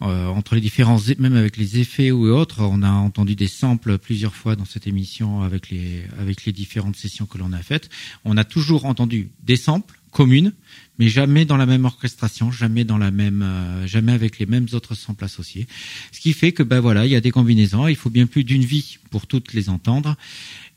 entre 0.00 0.56
les 0.56 0.60
différents, 0.60 0.98
même 1.18 1.36
avec 1.36 1.56
les 1.56 1.78
effets 1.78 2.10
ou 2.10 2.26
autres. 2.26 2.62
On 2.62 2.82
a 2.82 2.90
entendu 2.90 3.36
des 3.36 3.46
samples 3.46 3.98
plusieurs 3.98 4.34
fois 4.34 4.56
dans 4.56 4.64
cette 4.64 4.88
émission 4.88 5.42
avec 5.42 5.70
les, 5.70 6.02
avec 6.18 6.44
les 6.46 6.52
différentes 6.52 6.96
sessions 6.96 7.26
que 7.26 7.38
l'on 7.38 7.52
a 7.52 7.62
faites. 7.62 7.90
On 8.24 8.36
a 8.36 8.44
toujours 8.44 8.86
entendu 8.86 9.30
des 9.44 9.56
samples 9.56 9.97
communes, 10.10 10.52
mais 10.98 11.08
jamais 11.08 11.44
dans 11.44 11.56
la 11.56 11.66
même 11.66 11.84
orchestration, 11.84 12.50
jamais 12.50 12.84
dans 12.84 12.98
la 12.98 13.10
même, 13.10 13.42
euh, 13.42 13.86
jamais 13.86 14.12
avec 14.12 14.38
les 14.38 14.46
mêmes 14.46 14.66
autres 14.72 14.94
samples 14.94 15.24
associés. 15.24 15.66
Ce 16.12 16.20
qui 16.20 16.32
fait 16.32 16.52
que 16.52 16.62
ben 16.62 16.80
voilà, 16.80 17.06
il 17.06 17.12
y 17.12 17.16
a 17.16 17.20
des 17.20 17.30
combinaisons. 17.30 17.86
Il 17.88 17.96
faut 17.96 18.10
bien 18.10 18.26
plus 18.26 18.44
d'une 18.44 18.64
vie 18.64 18.98
pour 19.10 19.26
toutes 19.26 19.52
les 19.52 19.68
entendre. 19.68 20.16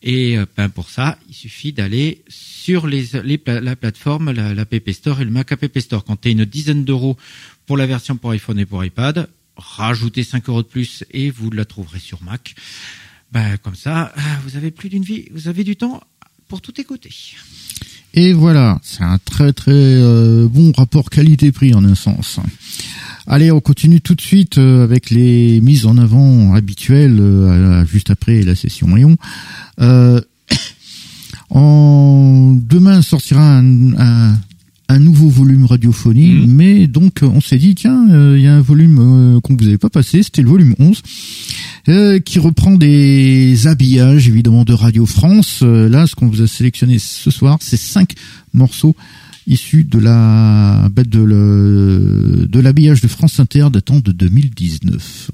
Et 0.03 0.37
euh, 0.37 0.45
ben 0.57 0.69
pour 0.69 0.89
ça, 0.89 1.17
il 1.29 1.35
suffit 1.35 1.73
d'aller 1.73 2.21
sur 2.27 2.87
les, 2.87 3.05
les 3.23 3.41
la 3.45 3.75
plateforme, 3.75 4.31
la, 4.31 4.53
la 4.53 4.65
Store 4.91 5.21
et 5.21 5.25
le 5.25 5.31
Mac 5.31 5.51
App 5.51 5.79
Store. 5.79 6.03
Comptez 6.03 6.31
une 6.31 6.45
dizaine 6.45 6.85
d'euros 6.85 7.17
pour 7.65 7.77
la 7.77 7.85
version 7.85 8.15
pour 8.17 8.31
iPhone 8.31 8.59
et 8.59 8.65
pour 8.65 8.83
iPad. 8.83 9.29
Rajoutez 9.55 10.23
5 10.23 10.49
euros 10.49 10.63
de 10.63 10.67
plus 10.67 11.03
et 11.11 11.29
vous 11.29 11.51
la 11.51 11.65
trouverez 11.65 11.99
sur 11.99 12.23
Mac. 12.23 12.55
Ben, 13.31 13.57
comme 13.57 13.75
ça, 13.75 14.11
ah, 14.15 14.39
vous 14.43 14.57
avez 14.57 14.71
plus 14.71 14.89
d'une 14.89 15.03
vie, 15.03 15.27
vous 15.31 15.47
avez 15.47 15.63
du 15.63 15.75
temps 15.75 16.01
pour 16.47 16.61
tout 16.61 16.79
écouter. 16.81 17.11
Et 18.13 18.33
voilà, 18.33 18.79
c'est 18.83 19.03
un 19.03 19.17
très 19.19 19.53
très 19.53 19.71
euh, 19.71 20.47
bon 20.49 20.73
rapport 20.75 21.09
qualité-prix 21.09 21.73
en 21.73 21.85
un 21.85 21.95
sens. 21.95 22.39
Allez, 23.27 23.51
on 23.51 23.61
continue 23.61 24.01
tout 24.01 24.15
de 24.15 24.21
suite 24.21 24.57
euh, 24.57 24.83
avec 24.83 25.09
les 25.09 25.61
mises 25.61 25.85
en 25.85 25.97
avant 25.97 26.53
habituelles, 26.53 27.17
euh, 27.19 27.85
juste 27.85 28.09
après 28.09 28.41
la 28.41 28.55
session 28.55 28.87
Rayon. 28.93 29.15
Euh, 29.79 30.19
en 31.49 32.57
demain 32.59 33.01
sortira 33.01 33.41
un, 33.41 33.93
un, 33.97 34.37
un 34.91 34.99
nouveau 34.99 35.27
volume 35.29 35.65
radiophonie, 35.65 36.29
Mhm. 36.31 36.51
mais 36.55 36.87
donc 36.87 37.19
on 37.23 37.41
s'est 37.41 37.57
dit 37.57 37.75
tiens, 37.75 38.07
euh, 38.11 38.35
il 38.37 38.43
y 38.43 38.47
a 38.47 38.55
un 38.55 38.61
volume 38.61 38.97
euh, 38.99 39.39
qu'on 39.41 39.55
vous 39.55 39.67
avait 39.67 39.77
pas 39.77 39.89
passé, 39.89 40.23
c'était 40.23 40.41
le 40.41 40.49
volume 40.49 40.75
11 40.79 41.01
euh, 41.89 42.19
qui 42.19 42.39
reprend 42.39 42.75
des 42.77 43.67
habillages 43.67 44.27
évidemment 44.27 44.63
de 44.63 44.73
Radio 44.73 45.05
France. 45.05 45.59
Euh, 45.63 45.89
là, 45.89 46.07
ce 46.07 46.15
qu'on 46.15 46.27
vous 46.27 46.41
a 46.41 46.47
sélectionné 46.47 46.97
ce 46.99 47.31
soir, 47.31 47.57
c'est 47.61 47.77
cinq 47.79 48.13
morceaux 48.53 48.95
issus 49.47 49.83
de 49.83 49.97
la 49.97 50.87
bah, 50.95 51.03
de 51.03 51.19
le- 51.19 52.47
de 52.47 52.59
l'habillage 52.59 53.01
de 53.01 53.07
France 53.07 53.39
Inter 53.39 53.67
datant 53.71 53.99
de 53.99 54.11
2019. 54.11 55.31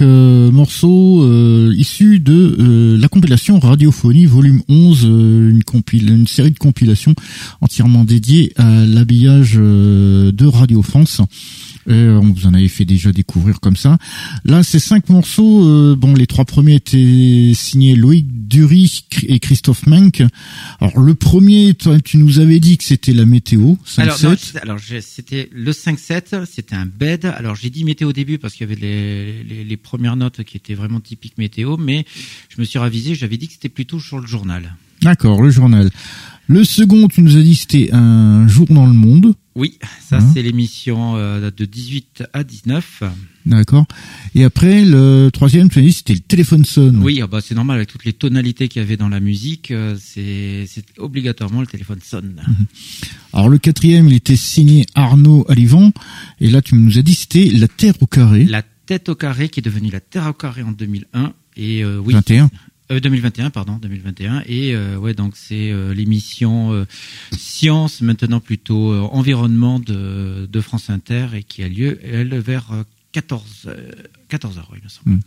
Euh, 0.00 0.50
morceaux 0.50 1.22
euh, 1.22 1.72
issus 1.76 2.20
de 2.20 2.56
euh, 2.58 2.98
la 2.98 3.08
compilation 3.08 3.58
Radiophonie 3.58 4.26
volume 4.26 4.62
11, 4.68 5.04
euh, 5.04 5.50
une, 5.50 5.64
compil 5.64 6.10
une 6.10 6.26
série 6.26 6.50
de 6.50 6.58
compilations 6.58 7.14
entièrement 7.60 8.04
dédiées 8.04 8.52
à 8.56 8.86
l'habillage 8.86 9.58
de 10.36 10.46
Radio 10.46 10.82
France. 10.82 11.20
Et 11.88 11.92
on 12.08 12.32
vous 12.32 12.46
en 12.46 12.54
avait 12.54 12.66
fait 12.66 12.84
déjà 12.84 13.12
découvrir 13.12 13.60
comme 13.60 13.76
ça. 13.76 13.96
Là, 14.44 14.64
ces 14.64 14.80
cinq 14.80 15.08
morceaux, 15.08 15.64
euh, 15.68 15.94
bon, 15.96 16.14
les 16.14 16.26
trois 16.26 16.44
premiers 16.44 16.74
étaient 16.74 17.52
signés 17.54 17.94
Loïc 17.94 18.26
Dury 18.48 19.04
et 19.28 19.38
Christophe 19.38 19.86
Menck. 19.86 20.20
Alors 20.80 20.98
le 20.98 21.14
premier, 21.14 21.74
toi, 21.74 22.00
tu 22.00 22.16
nous 22.16 22.40
avais 22.40 22.58
dit 22.58 22.76
que 22.76 22.82
c'était 22.82 23.12
la 23.12 23.24
météo. 23.24 23.76
5, 23.84 24.02
Alors, 24.02 24.18
non, 24.24 24.30
7. 24.30 24.52
je- 24.54 24.58
alors 24.62 24.78
c'était 25.00 25.48
le 25.52 25.70
5-7, 25.72 26.44
c'était 26.44 26.74
un 26.74 26.86
bed. 26.86 27.24
Alors 27.24 27.54
j'ai 27.54 27.70
dit 27.70 27.84
météo 27.84 28.08
au 28.08 28.12
début 28.12 28.38
parce 28.38 28.54
qu'il 28.54 28.68
y 28.68 28.72
avait 28.72 28.80
les, 28.80 29.44
les, 29.44 29.62
les 29.64 29.76
premières 29.76 30.16
notes 30.16 30.42
qui 30.42 30.56
étaient 30.56 30.74
vraiment 30.74 30.98
typiques 30.98 31.38
météo, 31.38 31.76
mais 31.76 32.04
je 32.48 32.60
me 32.60 32.64
suis 32.66 32.80
ravisé, 32.80 33.14
j'avais 33.14 33.36
dit 33.36 33.46
que 33.46 33.52
c'était 33.52 33.68
plutôt 33.68 34.00
sur 34.00 34.18
le 34.18 34.26
journal. 34.26 34.74
D'accord, 35.02 35.40
le 35.40 35.50
journal. 35.50 35.90
Le 36.48 36.64
second, 36.64 37.06
tu 37.06 37.22
nous 37.22 37.36
as 37.36 37.42
dit 37.42 37.52
que 37.54 37.60
c'était 37.60 37.90
un 37.92 38.48
jour 38.48 38.66
dans 38.70 38.86
le 38.86 38.92
monde. 38.92 39.34
Oui, 39.56 39.78
ça 40.06 40.18
Hein 40.18 40.30
c'est 40.34 40.42
l'émission 40.42 41.16
euh, 41.16 41.50
de 41.50 41.64
18 41.64 42.24
à 42.34 42.44
19. 42.44 43.02
D'accord. 43.46 43.86
Et 44.34 44.44
après, 44.44 44.84
le 44.84 45.30
troisième, 45.32 45.70
tu 45.70 45.78
as 45.78 45.82
dit 45.82 45.88
que 45.88 45.94
c'était 45.94 46.12
le 46.12 46.20
téléphone 46.20 46.64
sonne. 46.66 47.00
Oui, 47.02 47.20
ah 47.22 47.26
bah, 47.26 47.40
c'est 47.42 47.54
normal 47.54 47.78
avec 47.78 47.88
toutes 47.88 48.04
les 48.04 48.12
tonalités 48.12 48.68
qu'il 48.68 48.82
y 48.82 48.84
avait 48.84 48.98
dans 48.98 49.08
la 49.08 49.18
musique, 49.18 49.70
euh, 49.70 49.96
c'est 49.98 50.66
obligatoirement 50.98 51.62
le 51.62 51.66
téléphone 51.66 52.00
sonne. 52.02 52.42
Alors 53.32 53.48
le 53.48 53.56
quatrième, 53.56 54.08
il 54.08 54.14
était 54.14 54.36
signé 54.36 54.84
Arnaud 54.94 55.46
Alivan. 55.48 55.92
Et 56.40 56.50
là, 56.50 56.60
tu 56.60 56.74
nous 56.74 56.98
as 56.98 57.02
dit 57.02 57.14
que 57.14 57.20
c'était 57.20 57.50
la 57.56 57.68
Terre 57.68 57.94
au 58.00 58.06
carré. 58.06 58.44
La 58.44 58.62
tête 58.86 59.08
au 59.08 59.14
carré 59.14 59.48
qui 59.48 59.60
est 59.60 59.62
devenue 59.62 59.90
la 59.90 60.00
terre 60.00 60.28
au 60.28 60.32
carré 60.32 60.62
en 60.62 60.70
2001 60.70 61.32
et 61.56 61.82
euh, 61.82 61.98
oui, 61.98 62.14
21. 62.14 62.50
Euh, 62.92 63.00
2021, 63.00 63.50
pardon, 63.50 63.78
2021. 63.82 64.42
Et 64.46 64.74
euh, 64.74 64.96
ouais, 64.96 65.12
donc 65.12 65.32
c'est 65.36 65.72
euh, 65.72 65.92
l'émission 65.92 66.72
euh, 66.72 66.84
science, 67.36 68.00
maintenant 68.00 68.38
plutôt 68.40 68.92
euh, 68.92 69.00
environnement 69.10 69.80
de, 69.80 70.48
de 70.50 70.60
France 70.60 70.88
Inter 70.88 71.26
et 71.34 71.42
qui 71.42 71.62
a 71.64 71.68
lieu, 71.68 71.98
elle, 72.04 72.38
vers 72.38 72.66
euh, 72.72 72.84
14, 73.12 73.42
euh, 73.66 73.90
14 74.28 74.58
heures, 74.58 74.70
il 74.76 74.84
me 74.84 74.88
semble. 74.88 75.18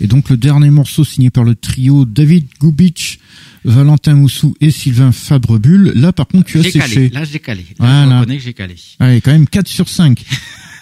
Et 0.00 0.06
donc 0.06 0.28
le 0.30 0.36
dernier 0.36 0.70
morceau 0.70 1.04
signé 1.04 1.30
par 1.30 1.42
le 1.42 1.54
trio 1.56 2.04
David 2.04 2.46
Gubitsch, 2.60 3.18
Valentin 3.64 4.14
Moussou 4.14 4.54
et 4.60 4.70
Sylvain 4.70 5.10
Fabrebulle. 5.10 5.92
Là, 5.96 6.12
par 6.12 6.28
contre, 6.28 6.46
tu 6.46 6.58
as 6.58 6.62
J'ai 6.62 6.72
calé, 6.72 6.86
séché. 6.94 7.08
là 7.08 7.24
j'ai 7.24 7.38
calé. 7.40 7.62
Là, 7.62 7.74
Voilà. 7.78 8.04
je 8.10 8.20
reconnais 8.20 8.36
que 8.38 8.42
j'ai 8.44 8.54
calé. 8.54 8.76
Allez, 9.00 9.20
quand 9.20 9.32
même 9.32 9.48
4 9.48 9.66
sur 9.66 9.88
5. 9.88 10.22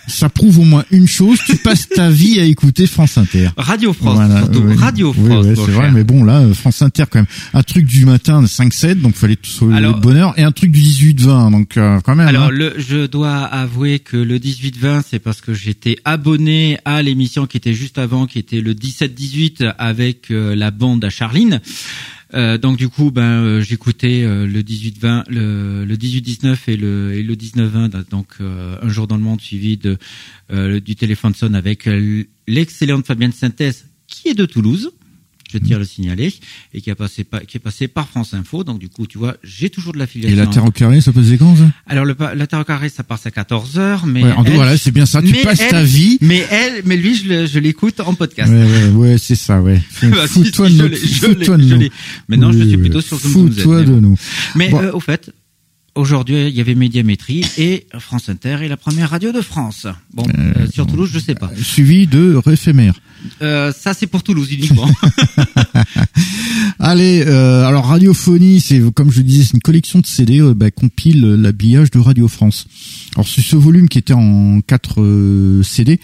Ça 0.08 0.28
prouve 0.28 0.58
au 0.58 0.64
moins 0.64 0.84
une 0.90 1.06
chose, 1.06 1.38
tu 1.46 1.56
passes 1.56 1.88
ta 1.88 2.10
vie 2.10 2.40
à 2.40 2.44
écouter 2.44 2.86
France 2.86 3.18
Inter. 3.18 3.50
Radio 3.56 3.92
France, 3.92 4.16
Voilà, 4.16 4.38
surtout. 4.42 4.60
ouais. 4.60 4.74
Radio 4.74 5.12
France, 5.12 5.26
ouais, 5.26 5.54
mon 5.54 5.66
c'est 5.66 5.70
vrai, 5.70 5.90
mais 5.92 6.04
bon, 6.04 6.24
là, 6.24 6.40
euh, 6.40 6.54
France 6.54 6.82
Inter, 6.82 7.04
quand 7.10 7.18
même, 7.20 7.26
un 7.54 7.62
truc 7.62 7.84
du 7.86 8.04
matin 8.04 8.42
de 8.42 8.46
5-7, 8.46 9.00
donc 9.00 9.14
fallait 9.14 9.36
tout 9.36 9.66
le 9.68 9.92
bonheur, 9.92 10.34
et 10.38 10.42
un 10.42 10.52
truc 10.52 10.70
du 10.72 10.80
18-20, 10.80 11.50
donc 11.52 11.76
euh, 11.76 12.00
quand 12.04 12.14
même. 12.14 12.28
Alors, 12.28 12.44
hein. 12.44 12.50
le, 12.50 12.74
je 12.78 13.06
dois 13.06 13.36
avouer 13.38 13.98
que 13.98 14.16
le 14.16 14.38
18-20, 14.38 15.02
c'est 15.08 15.18
parce 15.18 15.40
que 15.40 15.54
j'étais 15.54 15.98
abonné 16.04 16.78
à 16.84 17.02
l'émission 17.02 17.46
qui 17.46 17.56
était 17.56 17.74
juste 17.74 17.98
avant, 17.98 18.26
qui 18.26 18.38
était 18.38 18.60
le 18.60 18.74
17-18 18.74 19.74
avec 19.78 20.30
euh, 20.30 20.54
la 20.56 20.70
bande 20.70 21.04
à 21.04 21.10
Charline. 21.10 21.60
Euh, 22.34 22.58
donc 22.58 22.76
du 22.76 22.88
coup, 22.88 23.10
ben 23.10 23.22
euh, 23.22 23.60
j'écoutais 23.60 24.22
euh, 24.22 24.46
le 24.46 24.62
18-20, 24.62 25.24
le, 25.28 25.84
le 25.84 25.96
18-19 25.96 26.58
et 26.68 26.76
le 26.76 27.14
et 27.14 27.22
le 27.22 27.34
19-20, 27.34 28.08
donc 28.10 28.26
euh, 28.40 28.76
un 28.82 28.88
jour 28.88 29.06
dans 29.06 29.16
le 29.16 29.22
monde 29.22 29.40
suivi 29.40 29.76
de 29.76 29.96
euh, 30.52 30.80
du 30.80 30.94
téléphone 30.94 31.34
sonne 31.34 31.54
avec 31.54 31.86
euh, 31.86 32.24
l'excellente 32.46 33.06
Fabienne 33.06 33.32
Synthèse 33.32 33.86
qui 34.06 34.28
est 34.28 34.34
de 34.34 34.46
Toulouse. 34.46 34.92
Je 35.50 35.56
tiens 35.58 35.76
à 35.76 35.78
le 35.78 35.84
signaler 35.86 36.32
et 36.74 36.80
qui 36.82 36.90
a 36.90 36.94
passé 36.94 37.24
par, 37.24 37.40
qui 37.46 37.56
est 37.56 37.60
passé 37.60 37.88
par 37.88 38.06
France 38.08 38.34
Info. 38.34 38.64
Donc 38.64 38.78
du 38.78 38.88
coup, 38.90 39.06
tu 39.06 39.16
vois, 39.18 39.36
j'ai 39.42 39.70
toujours 39.70 39.92
de 39.94 39.98
Et 39.98 40.00
l'affiliation. 40.00 40.36
la 40.36 40.46
Terre 40.46 40.64
au 40.66 40.70
carré, 40.70 41.00
ça 41.00 41.10
passe 41.12 41.24
des 41.26 41.38
quand, 41.38 41.56
ça? 41.56 41.64
Alors 41.86 42.04
le 42.04 42.14
la 42.34 42.46
Terre 42.46 42.60
au 42.60 42.64
carré, 42.64 42.88
ça 42.90 43.02
passe 43.02 43.24
à 43.26 43.30
14 43.30 43.78
heures, 43.78 44.04
mais 44.06 44.22
Ouais, 44.24 44.32
en 44.32 44.44
elle- 44.44 44.52
voilà, 44.54 44.76
c'est 44.76 44.90
bien 44.90 45.06
ça, 45.06 45.22
tu 45.22 45.32
passes 45.42 45.60
elle- 45.60 45.70
ta 45.70 45.82
vie. 45.82 46.18
mais 46.20 46.46
elle, 46.50 46.82
mais 46.84 46.96
lui, 46.98 47.14
je 47.16 47.58
l'écoute 47.58 48.00
en 48.00 48.12
podcast. 48.14 48.50
Ouais, 48.52 48.62
ouais, 48.64 48.88
ouais, 48.90 49.16
c'est 49.18 49.36
ça, 49.36 49.62
ouais. 49.62 49.80
Bah, 50.02 50.26
Fous-toi 50.26 50.68
si, 50.68 50.76
de 50.76 50.88
nous. 50.88 50.96
Fous-toi 50.96 51.56
je. 51.58 51.88
Maintenant, 52.28 52.52
je 52.52 52.58
suis 52.58 52.76
oui, 52.76 52.82
plutôt 52.82 53.00
sur 53.00 53.18
Fous-toi 53.18 53.84
de 53.84 53.92
nous. 54.00 54.16
Mais 54.54 54.68
Bon. 54.68 54.82
euh, 54.82 54.92
au 54.92 55.00
fait, 55.00 55.30
aujourd'hui, 55.94 56.48
il 56.48 56.54
y 56.54 56.60
avait 56.60 56.74
Médiamétrie 56.74 57.44
et 57.56 57.86
France 57.98 58.28
Inter 58.28 58.58
est 58.62 58.68
la 58.68 58.76
première 58.76 59.10
radio 59.10 59.32
de 59.32 59.40
France. 59.40 59.86
Bon, 60.12 60.24
euh, 60.38 60.66
sur 60.72 60.86
Toulouse, 60.86 61.10
je 61.12 61.18
sais 61.18 61.34
pas. 61.34 61.50
Suivi 61.60 62.06
de 62.06 62.34
Réfémère. 62.34 62.94
Euh, 63.42 63.72
ça, 63.72 63.94
c'est 63.94 64.06
pour 64.06 64.22
Toulouse 64.22 64.50
uniquement. 64.52 64.88
Allez, 66.78 67.24
euh, 67.26 67.64
alors 67.66 67.86
Radiophonie, 67.86 68.60
c'est 68.60 68.80
comme 68.94 69.10
je 69.10 69.20
disais, 69.22 69.44
c'est 69.44 69.54
une 69.54 69.60
collection 69.60 69.98
de 70.00 70.06
CD 70.06 70.40
euh, 70.40 70.54
bah, 70.54 70.70
compile 70.70 71.24
euh, 71.24 71.36
l'habillage 71.36 71.90
de 71.90 71.98
Radio 71.98 72.28
France. 72.28 72.66
Alors 73.14 73.26
sur 73.26 73.42
ce 73.42 73.56
volume 73.56 73.88
qui 73.88 73.98
était 73.98 74.12
en 74.14 74.60
4 74.60 75.00
euh, 75.02 75.62
CD, 75.62 75.98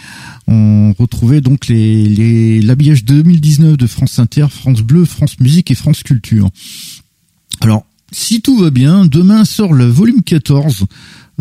on 0.48 0.92
retrouvait 0.98 1.40
donc 1.40 1.68
les 1.68 2.08
les- 2.08 2.60
l'habillage 2.60 3.04
2019 3.04 3.76
de 3.76 3.86
France 3.86 4.18
Inter, 4.18 4.46
France 4.50 4.80
Bleu, 4.80 5.04
France 5.04 5.38
Musique 5.40 5.70
et 5.70 5.74
France 5.74 6.02
Culture. 6.02 6.50
Alors, 7.60 7.84
si 8.12 8.40
tout 8.42 8.58
va 8.58 8.70
bien, 8.70 9.04
demain 9.06 9.44
sort 9.44 9.72
le 9.72 9.86
volume 9.86 10.22
14, 10.22 10.84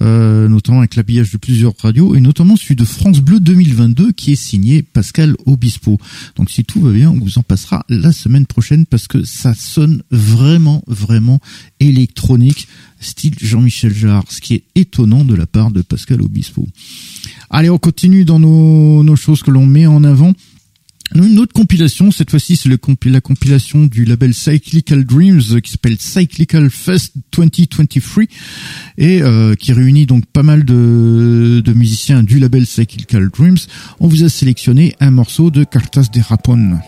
euh, 0.01 0.47
notamment 0.47 0.79
avec 0.79 0.95
l'habillage 0.95 1.31
de 1.31 1.37
plusieurs 1.37 1.73
radios, 1.77 2.15
et 2.15 2.21
notamment 2.21 2.55
celui 2.55 2.75
de 2.75 2.85
France 2.85 3.19
Bleu 3.19 3.39
2022 3.39 4.11
qui 4.11 4.33
est 4.33 4.35
signé 4.35 4.81
Pascal 4.81 5.35
Obispo. 5.45 5.99
Donc 6.35 6.49
si 6.49 6.63
tout 6.63 6.81
va 6.81 6.91
bien, 6.91 7.11
on 7.11 7.19
vous 7.19 7.37
en 7.37 7.43
passera 7.43 7.85
la 7.89 8.11
semaine 8.11 8.45
prochaine 8.45 8.85
parce 8.85 9.07
que 9.07 9.23
ça 9.23 9.53
sonne 9.53 10.03
vraiment, 10.11 10.83
vraiment 10.87 11.39
électronique, 11.79 12.67
style 12.99 13.35
Jean-Michel 13.39 13.93
Jarre, 13.93 14.25
ce 14.29 14.41
qui 14.41 14.55
est 14.55 14.63
étonnant 14.75 15.25
de 15.25 15.35
la 15.35 15.45
part 15.45 15.71
de 15.71 15.81
Pascal 15.81 16.21
Obispo. 16.21 16.67
Allez, 17.49 17.69
on 17.69 17.77
continue 17.77 18.25
dans 18.25 18.39
nos, 18.39 19.03
nos 19.03 19.15
choses 19.15 19.43
que 19.43 19.51
l'on 19.51 19.65
met 19.65 19.85
en 19.85 20.03
avant. 20.03 20.33
Une 21.15 21.37
autre 21.37 21.53
compilation, 21.53 22.11
cette 22.11 22.31
fois-ci 22.31 22.55
c'est 22.55 22.69
la 22.69 23.21
compilation 23.21 23.85
du 23.85 24.03
label 24.03 24.33
Cyclical 24.33 25.03
Dreams 25.03 25.41
euh, 25.51 25.59
qui 25.59 25.71
s'appelle 25.71 25.97
Cyclical 25.99 26.69
Fest 26.71 27.13
2023 27.37 28.23
et 28.97 29.21
euh, 29.21 29.53
qui 29.53 29.73
réunit 29.73 30.07
donc 30.07 30.25
pas 30.25 30.43
mal 30.43 30.65
de, 30.65 31.61
de 31.63 31.73
musiciens 31.73 32.23
du 32.23 32.39
label 32.39 32.65
Cyclical 32.65 33.29
Dreams. 33.29 33.57
On 33.99 34.07
vous 34.07 34.23
a 34.23 34.29
sélectionné 34.29 34.95
un 34.99 35.11
morceau 35.11 35.51
de 35.51 35.63
Cartas 35.63 36.07
de 36.11 36.19
Rapon. 36.19 36.79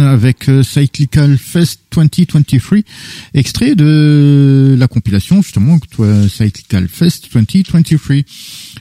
Avec 0.00 0.48
euh, 0.48 0.62
Cyclical 0.62 1.36
Fest 1.36 1.80
2023, 1.94 2.78
extrait 3.34 3.74
de 3.74 4.74
la 4.78 4.88
compilation 4.88 5.42
justement 5.42 5.78
Cyclical 6.28 6.88
Fest 6.88 7.28
2023, 7.32 8.16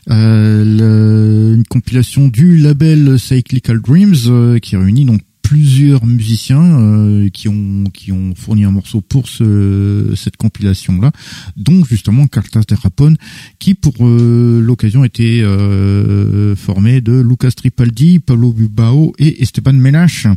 euh, 0.09 1.55
une 1.55 1.63
compilation 1.65 2.27
du 2.27 2.57
label 2.57 3.19
Cyclical 3.19 3.79
Dreams 3.81 4.15
euh, 4.27 4.59
qui 4.59 4.75
réunit 4.75 5.05
donc 5.05 5.21
plusieurs 5.43 6.05
musiciens 6.05 6.79
euh, 6.79 7.29
qui 7.29 7.47
ont 7.47 7.83
qui 7.93 8.11
ont 8.11 8.33
fourni 8.35 8.63
un 8.63 8.71
morceau 8.71 9.01
pour 9.01 9.27
ce, 9.27 10.11
cette 10.15 10.37
compilation 10.37 10.99
là 10.99 11.11
dont 11.57 11.83
justement 11.85 12.25
Cartas 12.27 12.63
de 12.67 12.75
Rapone 12.75 13.17
qui 13.59 13.75
pour 13.75 13.93
euh, 14.01 14.61
l'occasion 14.61 15.03
était 15.03 15.41
euh, 15.43 16.55
formé 16.55 17.01
de 17.01 17.21
Lucas 17.21 17.51
Tripaldi, 17.51 18.19
Pablo 18.19 18.53
Bilbao 18.53 19.13
et 19.19 19.43
Esteban 19.43 19.73
Menache 19.73 20.27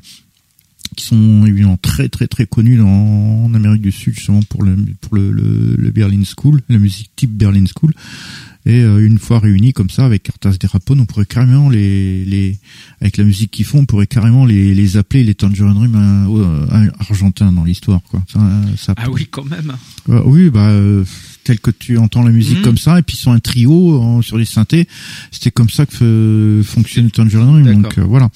qui 0.96 1.06
sont 1.06 1.46
évidemment 1.46 1.78
très 1.80 2.08
très 2.08 2.26
très 2.26 2.46
connus 2.46 2.82
en 2.82 3.52
Amérique 3.54 3.82
du 3.82 3.92
Sud 3.92 4.14
justement 4.14 4.42
pour 4.42 4.64
le 4.64 4.76
pour 5.00 5.14
le, 5.14 5.30
le 5.30 5.90
Berlin 5.90 6.22
School, 6.24 6.60
la 6.68 6.78
musique 6.78 7.10
type 7.16 7.32
Berlin 7.32 7.64
School. 7.66 7.92
Et 8.68 8.80
euh, 8.82 8.98
une 9.06 9.18
fois 9.20 9.38
réunis 9.38 9.72
comme 9.72 9.90
ça 9.90 10.04
avec 10.04 10.24
Cartas 10.24 10.56
de 10.60 10.66
Rapone, 10.66 10.98
on 11.00 11.06
pourrait 11.06 11.24
carrément 11.24 11.70
les, 11.70 12.24
les 12.24 12.58
avec 13.00 13.16
la 13.16 13.22
musique 13.24 13.52
qu'ils 13.52 13.64
font, 13.64 13.78
on 13.78 13.84
pourrait 13.86 14.08
carrément 14.08 14.44
les, 14.44 14.74
les 14.74 14.96
appeler 14.96 15.22
les 15.22 15.36
Tangerine 15.36 15.74
Dream 15.74 15.94
euh, 15.94 16.66
euh, 16.72 16.90
argentins 16.98 17.52
dans 17.52 17.62
l'histoire 17.64 18.00
quoi. 18.10 18.22
Ça, 18.32 18.40
ça 18.76 18.94
ah 18.96 19.08
oui 19.08 19.28
quand 19.30 19.44
même. 19.44 19.72
Euh, 20.08 20.20
oui 20.26 20.50
bah 20.50 20.70
euh, 20.70 21.04
tel 21.44 21.60
que 21.60 21.70
tu 21.70 21.96
entends 21.96 22.24
la 22.24 22.32
musique 22.32 22.58
Mhm. 22.58 22.64
comme 22.64 22.78
ça 22.78 22.98
et 22.98 23.02
puis 23.02 23.16
ils 23.16 23.20
sont 23.20 23.30
un 23.30 23.38
trio 23.38 24.00
en- 24.02 24.20
sur 24.20 24.36
les 24.36 24.44
synthés. 24.44 24.88
C'était 25.30 25.52
comme 25.52 25.70
ça 25.70 25.86
que 25.86 25.94
euh, 26.02 26.62
fonctionne 26.64 27.08
Tangerine 27.12 27.62
Dream. 27.62 27.82
Donc 27.82 27.98
euh, 27.98 28.02
voilà. 28.04 28.30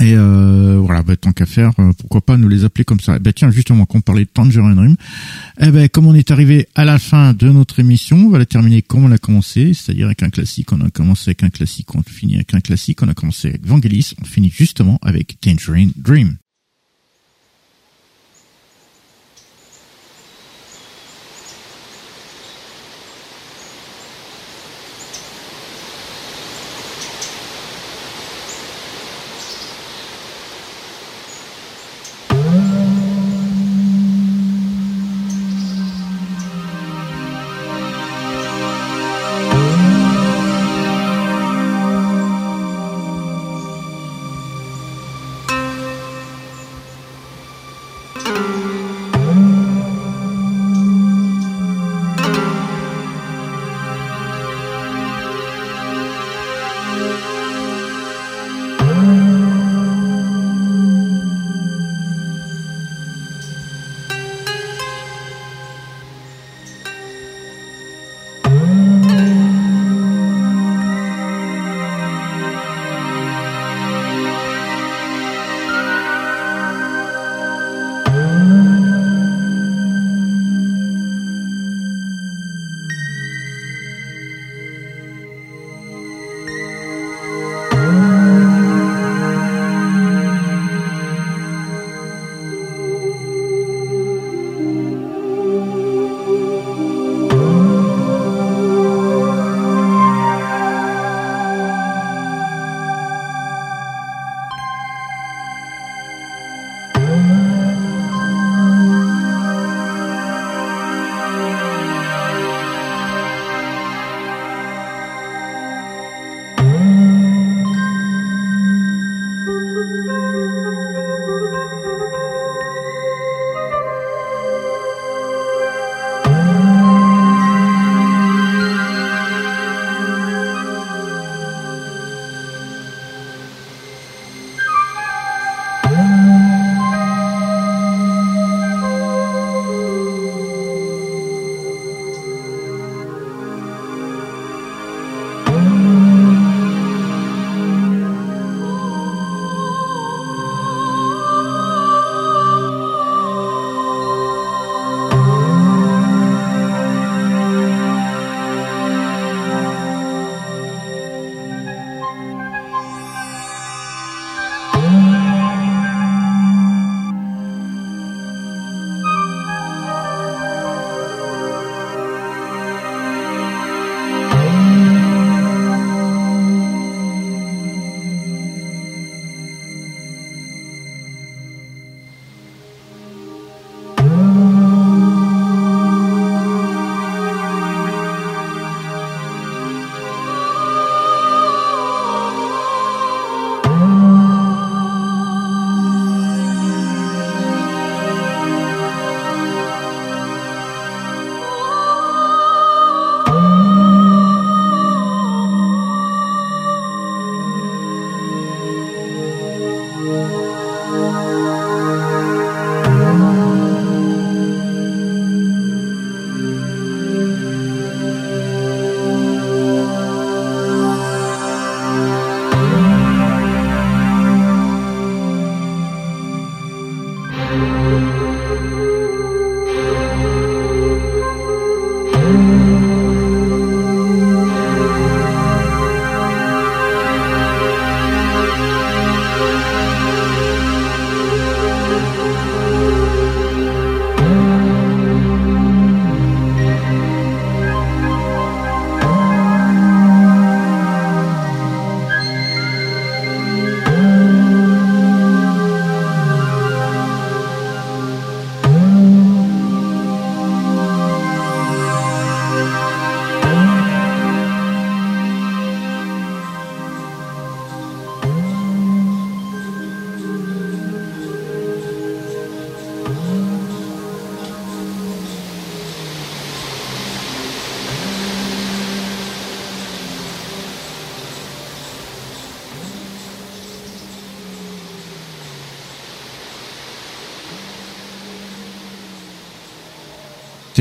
Et 0.00 0.14
euh, 0.16 0.80
voilà, 0.82 1.02
bah, 1.02 1.16
tant 1.16 1.32
qu'à 1.32 1.44
faire, 1.44 1.72
euh, 1.78 1.92
pourquoi 1.98 2.22
pas 2.22 2.38
nous 2.38 2.48
les 2.48 2.64
appeler 2.64 2.84
comme 2.84 3.00
ça. 3.00 3.16
Eh 3.16 3.18
ben 3.18 3.32
tiens, 3.34 3.50
justement, 3.50 3.84
qu'on 3.84 4.00
parlait 4.00 4.24
de 4.24 4.30
Tangerine 4.30 4.74
Dream, 4.74 4.96
eh 5.60 5.70
ben 5.70 5.88
comme 5.90 6.06
on 6.06 6.14
est 6.14 6.30
arrivé 6.30 6.68
à 6.74 6.86
la 6.86 6.98
fin 6.98 7.34
de 7.34 7.50
notre 7.50 7.80
émission, 7.80 8.16
on 8.16 8.30
va 8.30 8.38
la 8.38 8.46
terminer 8.46 8.80
comme 8.80 9.04
on 9.04 9.08
l'a 9.08 9.18
commencé, 9.18 9.74
c'est-à-dire 9.74 10.06
avec 10.06 10.22
un 10.22 10.30
classique. 10.30 10.72
On 10.72 10.80
a 10.80 10.90
commencé 10.90 11.30
avec 11.30 11.42
un 11.42 11.50
classique, 11.50 11.94
on 11.94 12.02
finit 12.02 12.36
avec 12.36 12.54
un 12.54 12.60
classique. 12.60 13.02
On 13.02 13.08
a 13.08 13.14
commencé 13.14 13.48
avec 13.48 13.66
Vangelis, 13.66 14.14
on 14.20 14.24
finit 14.24 14.50
justement 14.50 14.98
avec 15.02 15.38
Tangerine 15.40 15.92
Dream. 15.96 16.36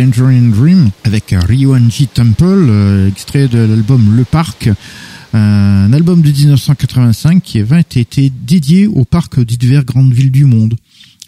Tangerine 0.09 0.51
Dream 0.51 0.89
avec 1.03 1.35
Ryoanji 1.37 2.07
Temple, 2.07 2.43
euh, 2.43 3.07
extrait 3.07 3.47
de 3.47 3.59
l'album 3.59 4.15
Le 4.15 4.23
Parc, 4.23 4.69
un 5.33 5.93
album 5.93 6.23
de 6.23 6.31
1985 6.31 7.43
qui 7.43 7.59
avait 7.59 7.81
été 7.81 8.31
dédié 8.31 8.87
au 8.87 9.05
parc 9.05 9.39
des 9.39 9.55
diverses 9.55 9.85
grandes 9.85 10.11
villes 10.11 10.31
du 10.31 10.45
monde. 10.45 10.75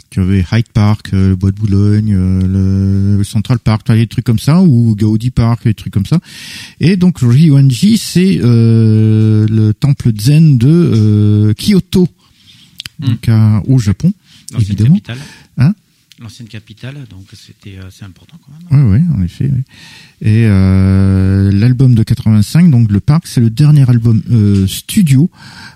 Tu 0.09 0.19
avais 0.19 0.43
Hyde 0.51 0.69
Park, 0.73 1.11
euh, 1.13 1.29
le 1.29 1.35
Bois 1.35 1.51
de 1.51 1.57
Boulogne, 1.57 2.15
euh, 2.17 3.17
le 3.17 3.23
Central 3.23 3.59
Park, 3.59 3.91
des 3.91 4.07
trucs 4.07 4.25
comme 4.25 4.39
ça, 4.39 4.63
ou 4.63 4.95
Gaudi 4.95 5.29
Park, 5.29 5.65
des 5.65 5.75
trucs 5.75 5.93
comme 5.93 6.07
ça. 6.07 6.19
Et 6.79 6.97
donc 6.97 7.19
Ryoanji, 7.19 7.97
c'est 7.99 8.39
euh, 8.41 9.45
le 9.47 9.75
temple 9.75 10.11
zen 10.19 10.57
de 10.57 11.53
Kyoto, 11.55 12.07
hmm. 12.99 13.05
donc 13.05 13.29
au 13.67 13.77
Japon, 13.77 14.11
évidemment. 14.57 14.97
Hein? 15.59 15.73
L'ancienne 16.21 16.47
capitale, 16.47 17.05
donc 17.09 17.25
c'était 17.33 17.77
assez 17.79 18.05
important 18.05 18.37
quand 18.45 18.51
même. 18.51 18.91
Oui, 18.91 18.99
oui, 18.99 19.15
en 19.15 19.21
effet. 19.23 19.49
Et 20.21 20.45
euh, 20.45 21.51
l'album 21.51 21.95
de 21.95 22.03
85, 22.03 22.69
donc 22.69 22.91
le 22.91 22.99
Parc, 22.99 23.27
c'est 23.27 23.41
le 23.41 23.49
dernier 23.49 23.89
album 23.89 24.21
euh, 24.31 24.67
studio 24.67 25.29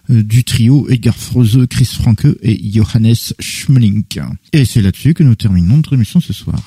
euh, 0.09 0.23
du 0.23 0.43
trio 0.43 0.87
Edgar 0.89 1.15
Froese, 1.15 1.65
Chris 1.69 1.85
Franke 1.85 2.27
et 2.41 2.71
Johannes 2.71 3.15
Schmelink. 3.39 4.19
Et 4.53 4.65
c'est 4.65 4.81
là-dessus 4.81 5.13
que 5.13 5.23
nous 5.23 5.35
terminons 5.35 5.77
notre 5.77 5.93
émission 5.93 6.19
ce 6.19 6.33
soir. 6.33 6.59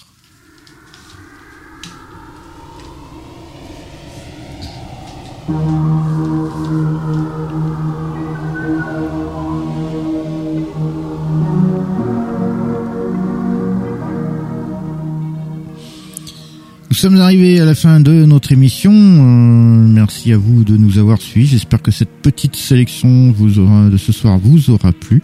Sommes 16.98 17.20
arrivés 17.20 17.60
à 17.60 17.64
la 17.64 17.76
fin 17.76 18.00
de 18.00 18.24
notre 18.24 18.50
émission. 18.50 18.90
Euh, 18.92 19.86
merci 19.86 20.32
à 20.32 20.36
vous 20.36 20.64
de 20.64 20.76
nous 20.76 20.98
avoir 20.98 21.22
suivis. 21.22 21.46
J'espère 21.46 21.80
que 21.80 21.92
cette 21.92 22.10
petite 22.10 22.56
sélection 22.56 23.30
vous 23.30 23.60
aura, 23.60 23.88
de 23.88 23.96
ce 23.96 24.10
soir 24.10 24.36
vous 24.36 24.70
aura 24.70 24.90
plu. 24.90 25.22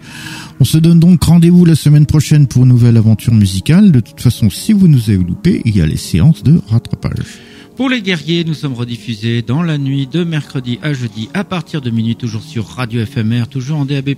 On 0.60 0.64
se 0.64 0.78
donne 0.78 1.00
donc 1.00 1.24
rendez-vous 1.24 1.64
la 1.64 1.74
semaine 1.74 2.06
prochaine 2.06 2.46
pour 2.46 2.62
une 2.62 2.68
nouvelle 2.68 2.96
aventure 2.96 3.34
musicale. 3.34 3.90
De 3.90 3.98
toute 3.98 4.20
façon, 4.20 4.50
si 4.50 4.72
vous 4.72 4.86
nous 4.86 5.10
avez 5.10 5.18
loupé, 5.18 5.62
il 5.64 5.76
y 5.76 5.80
a 5.80 5.86
les 5.86 5.96
séances 5.96 6.44
de 6.44 6.60
rattrapage. 6.68 7.40
Pour 7.76 7.88
les 7.88 8.02
guerriers, 8.02 8.44
nous 8.44 8.54
sommes 8.54 8.74
rediffusés 8.74 9.42
dans 9.42 9.64
la 9.64 9.76
nuit 9.76 10.06
de 10.06 10.22
mercredi 10.22 10.78
à 10.80 10.92
jeudi 10.92 11.28
à 11.34 11.42
partir 11.42 11.80
de 11.80 11.90
minuit, 11.90 12.14
toujours 12.14 12.44
sur 12.44 12.66
Radio 12.66 13.04
FMR, 13.04 13.48
toujours 13.50 13.78
en 13.78 13.84
DAB+, 13.84 14.10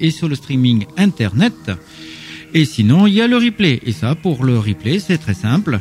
et 0.00 0.10
sur 0.10 0.28
le 0.28 0.34
streaming 0.34 0.86
internet. 0.96 1.70
Et 2.54 2.64
sinon, 2.64 3.06
il 3.06 3.14
y 3.14 3.20
a 3.20 3.28
le 3.28 3.36
replay. 3.36 3.80
Et 3.84 3.92
ça, 3.92 4.16
pour 4.16 4.44
le 4.44 4.58
replay, 4.58 4.98
c'est 4.98 5.18
très 5.18 5.34
simple 5.34 5.80